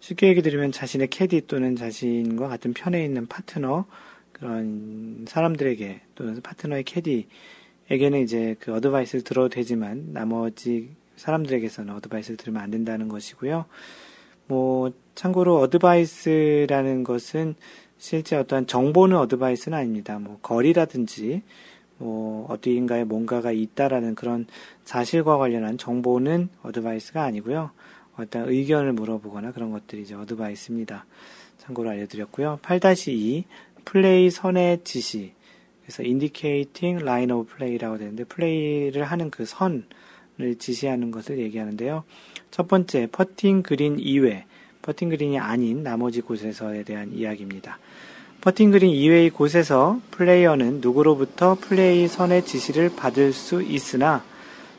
[0.00, 3.84] 쉽게 얘기 드리면 자신의 캐디 또는 자신과 같은 편에 있는 파트너,
[4.32, 12.70] 그런 사람들에게 또는 파트너의 캐디에게는 이제 그 어드바이스를 들어도 되지만 나머지 사람들에게서는 어드바이스를 들으면 안
[12.70, 13.66] 된다는 것이고요.
[14.46, 17.54] 뭐 참고로 어드바이스라는 것은
[17.98, 20.18] 실제 어떠한 정보는 어드바이스는 아닙니다.
[20.18, 21.42] 뭐 거리라든지
[21.98, 24.46] 뭐 어디인가에 뭔가가 있다라는 그런
[24.84, 27.70] 사실과 관련한 정보는 어드바이스가 아니고요.
[28.16, 31.06] 어떤 의견을 물어보거나 그런 것들이 이제 어드바이스입니다.
[31.58, 32.60] 참고로 알려드렸고요.
[32.62, 33.44] 8-2
[33.84, 35.32] 플레이 선의 지시
[35.82, 39.84] 그래서 indicating line of play라고 되는데 플레이를 하는 그 선을
[40.58, 42.04] 지시하는 것을 얘기하는데요.
[42.56, 44.46] 첫 번째 퍼팅 그린 이외
[44.80, 47.78] 퍼팅 그린이 아닌 나머지 곳에서에 대한 이야기입니다.
[48.40, 54.24] 퍼팅 그린 이외의 곳에서 플레이어는 누구로부터 플레이 선의 지시를 받을 수 있으나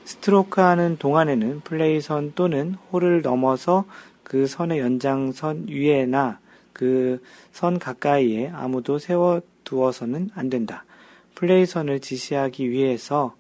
[0.06, 3.86] 스트로크 하는 동안에는 플레이 선 또는 홀을 넘어서
[4.24, 6.40] 그 선의 연장선 위에나
[6.74, 7.22] 그
[7.52, 10.84] 선 가까이에 아무도 세워두어서는 안 된다.
[11.36, 13.36] 플레이 선을 지시하기 위해서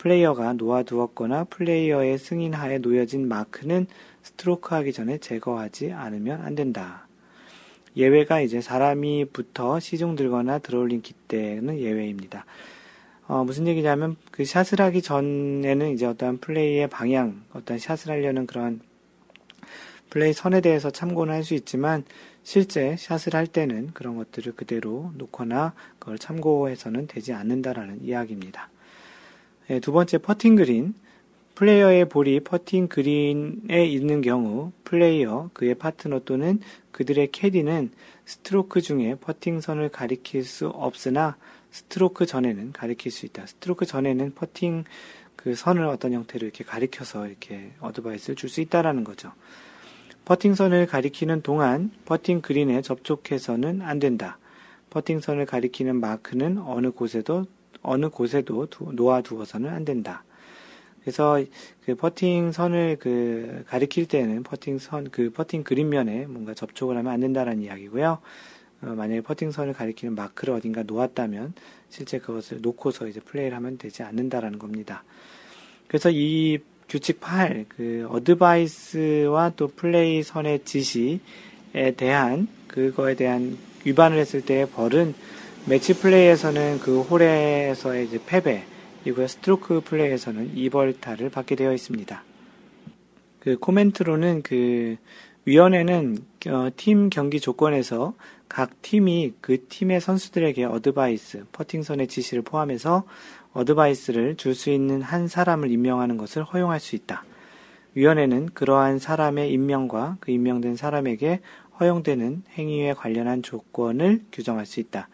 [0.00, 3.86] 플레이어가 놓아두었거나 플레이어의 승인하에 놓여진 마크는
[4.22, 7.06] 스트로크 하기 전에 제거하지 않으면 안 된다.
[7.96, 12.46] 예외가 이제 사람이 붙어 시중 들거나 들어올린 깃대는 예외입니다.
[13.26, 18.80] 어, 무슨 얘기냐면 그 샷을 하기 전에는 이제 어떠한 플레이의 방향, 어떤 샷을 하려는 그런
[20.08, 22.04] 플레이 선에 대해서 참고는 할 수 있지만
[22.42, 28.70] 실제 샷을 할 때는 그런 것들을 그대로 놓거나 그걸 참고해서는 되지 않는다라는 이야기입니다.
[29.70, 30.94] 네, 두 번째 퍼팅 그린.
[31.54, 36.58] 플레이어의 볼이 퍼팅 그린에 있는 경우 플레이어, 그의 파트너 또는
[36.90, 37.92] 그들의 캐디는
[38.24, 41.36] 스트로크 중에 퍼팅 선을 가리킬 수 없으나
[41.70, 43.46] 스트로크 전에는 가리킬 수 있다.
[43.46, 44.82] 스트로크 전에는 퍼팅
[45.36, 49.30] 그 선을 어떤 형태로 이렇게 가리켜서 이렇게 어드바이스를 줄 수 있다라는 거죠.
[50.24, 54.38] 퍼팅 선을 가리키는 동안 퍼팅 그린에 접촉해서는 안 된다.
[54.90, 57.46] 퍼팅 선을 가리키는 마크는 어느 곳에도
[57.82, 60.24] 어느 곳에도 놓아 두어서는 안 된다.
[61.00, 61.42] 그래서
[61.84, 67.20] 그 퍼팅 선을 그 가리킬 때는 퍼팅 선, 그 퍼팅 그린면에 뭔가 접촉을 하면 안
[67.20, 68.18] 된다라는 이야기고요.
[68.82, 71.54] 어, 만약에 퍼팅 선을 가리키는 마크를 어딘가 놓았다면
[71.88, 75.04] 실제 그것을 놓고서 이제 플레이를 하면 되지 않는다라는 겁니다.
[75.88, 76.58] 그래서 이
[76.88, 81.20] 규칙 8, 그 어드바이스와 또 플레이 선의 지시에
[81.96, 85.14] 대한 그거에 대한 위반을 했을 때의 벌은
[85.66, 88.64] 매치 플레이에서는 그 홀에서의 이제 패배,
[89.04, 92.22] 이고 스트로크 플레이에서는 2벌타를 받게 되어 있습니다.
[93.40, 94.96] 그 코멘트로는 그
[95.44, 98.14] 위원회는 어, 팀 경기 조건에서
[98.48, 103.04] 각 팀이 그 팀의 선수들에게 어드바이스, 퍼팅선의 지시를 포함해서
[103.52, 107.24] 어드바이스를 줄 수 있는 한 사람을 임명하는 것을 허용할 수 있다.
[107.94, 111.40] 위원회는 그러한 사람의 임명과 그 임명된 사람에게
[111.80, 115.08] 허용되는 행위에 관련한 조건을 규정할 수 있다.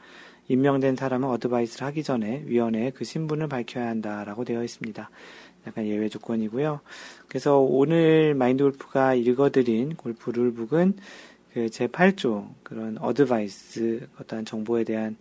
[0.49, 5.11] 임명된 사람은 어드바이스를 하기 전에 위원회에 그 신분을 밝혀야 한다라고 되어 있습니다.
[5.67, 6.81] 약간 예외 조건이고요.
[7.29, 10.97] 그래서 오늘 마인드 골프가 읽어드린 골프 rulebook은
[11.53, 15.17] 그 제8조 그런 어드바이스 어떠한 정보에 대한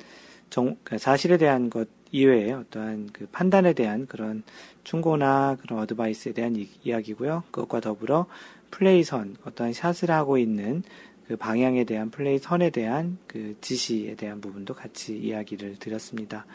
[0.49, 4.43] 정, 그러니까 사실에 대한 것 이외에 어떠한 그 판단에 대한 그런
[4.84, 7.43] 충고나 그런 어드바이스에 대한 이, 이야기고요.
[7.51, 8.28] 그것과 더불어
[8.71, 10.84] 플레이선 어떠한 샷을 하고 있는
[11.28, 16.45] 그 방향에 대한 플레이 선에 대한 그 지시에 대한 부분도 같이 이야기를 드렸습니다.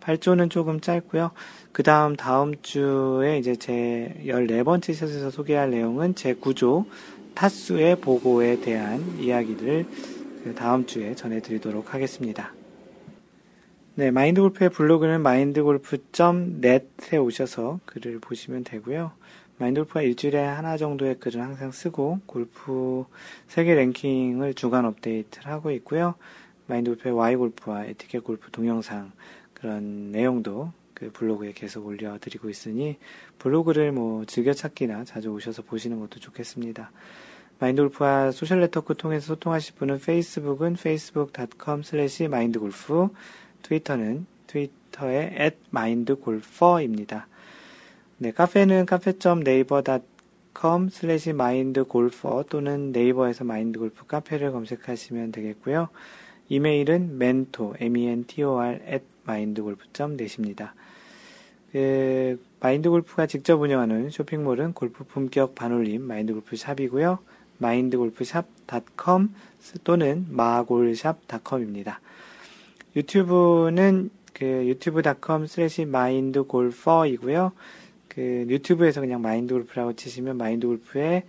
[0.00, 1.32] 8조는 조금 짧고요.
[1.72, 6.86] 그 다음 다음 주에 이제 제 14번째 샷에서 소개할 내용은 제 9조
[7.34, 9.86] 타수의 보고에 대한 이야기를
[10.44, 12.54] 그 다음 주에 전해드리도록 하겠습니다.
[13.96, 19.10] 네, 마인드 골프의 블로그는 mindgolf.net에 오셔서 글을 보시면 되고요.
[19.58, 23.04] 마인돌프가 일주일에 하나 정도의 글을 항상 쓰고 골프
[23.48, 26.14] 세계 랭킹을 주간 업데이트를 하고 있고요.
[26.66, 29.12] 마인드골프의 Why 골프와 에티켓 골프 동영상
[29.54, 32.96] 그런 내용도 그 블로그에 계속 올려드리고 있으니
[33.38, 36.90] 블로그를 뭐 즐겨찾기나 자주 오셔서 보시는 것도 좋겠습니다.
[37.58, 43.08] 마인드골프와 소셜 네트워크 통해서 소통하실 분은 페이스북은 facebook.com slash mindgolf
[43.62, 47.28] 트위터는 트위터의 at mindgolfer입니다.
[48.18, 48.86] 네, 카페는
[51.34, 55.90] 마인드골퍼 또는 네이버에서 마인드골프 카페를 검색하시면 되겠고요.
[56.48, 60.74] 이메일은 mentor, m-e-n-t-o-r at mindgolf.net입니다.
[61.72, 67.18] 그, 마인드골프가 직접 운영하는 쇼핑몰은 골프 품격 반올림 마인드골프 샵이고요.
[67.58, 69.34] 마인드골프샵.com
[69.84, 72.00] 또는 마골샵.com입니다.
[72.96, 77.52] 유튜브는 그 유튜브.com 슬래시 마인드골퍼이고요.
[78.16, 81.24] 그 유튜브에서 그냥 마인드 골프라고 치시면 마인드 골프의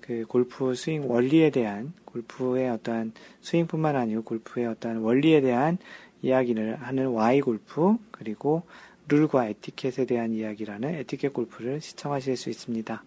[0.00, 3.12] 그 골프 스윙 원리에 대한 골프의 어떠한
[3.42, 5.76] 스윙뿐만 아니고 골프의 어떠한 원리에 대한
[6.22, 8.62] 이야기를 하는 Why 골프 그리고
[9.08, 13.04] 룰과 에티켓에 대한 이야기라는 에티켓 골프를 시청하실 수 있습니다.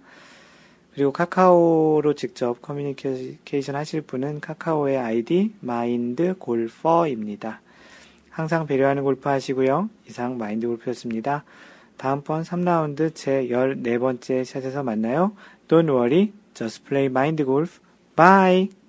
[0.94, 7.62] 그리고 카카오로 직접 커뮤니케이션 하실 분은 카카오의 아이디 마인드 골퍼입니다.
[8.30, 9.90] 항상 배려하는 골프 하시고요.
[10.08, 11.44] 이상 마인드 골프였습니다.
[11.98, 15.34] 다음번 3라운드 제 14번째 샷에서 만나요.
[15.68, 17.80] Don't worry, just play mind golf.
[18.16, 18.83] Bye!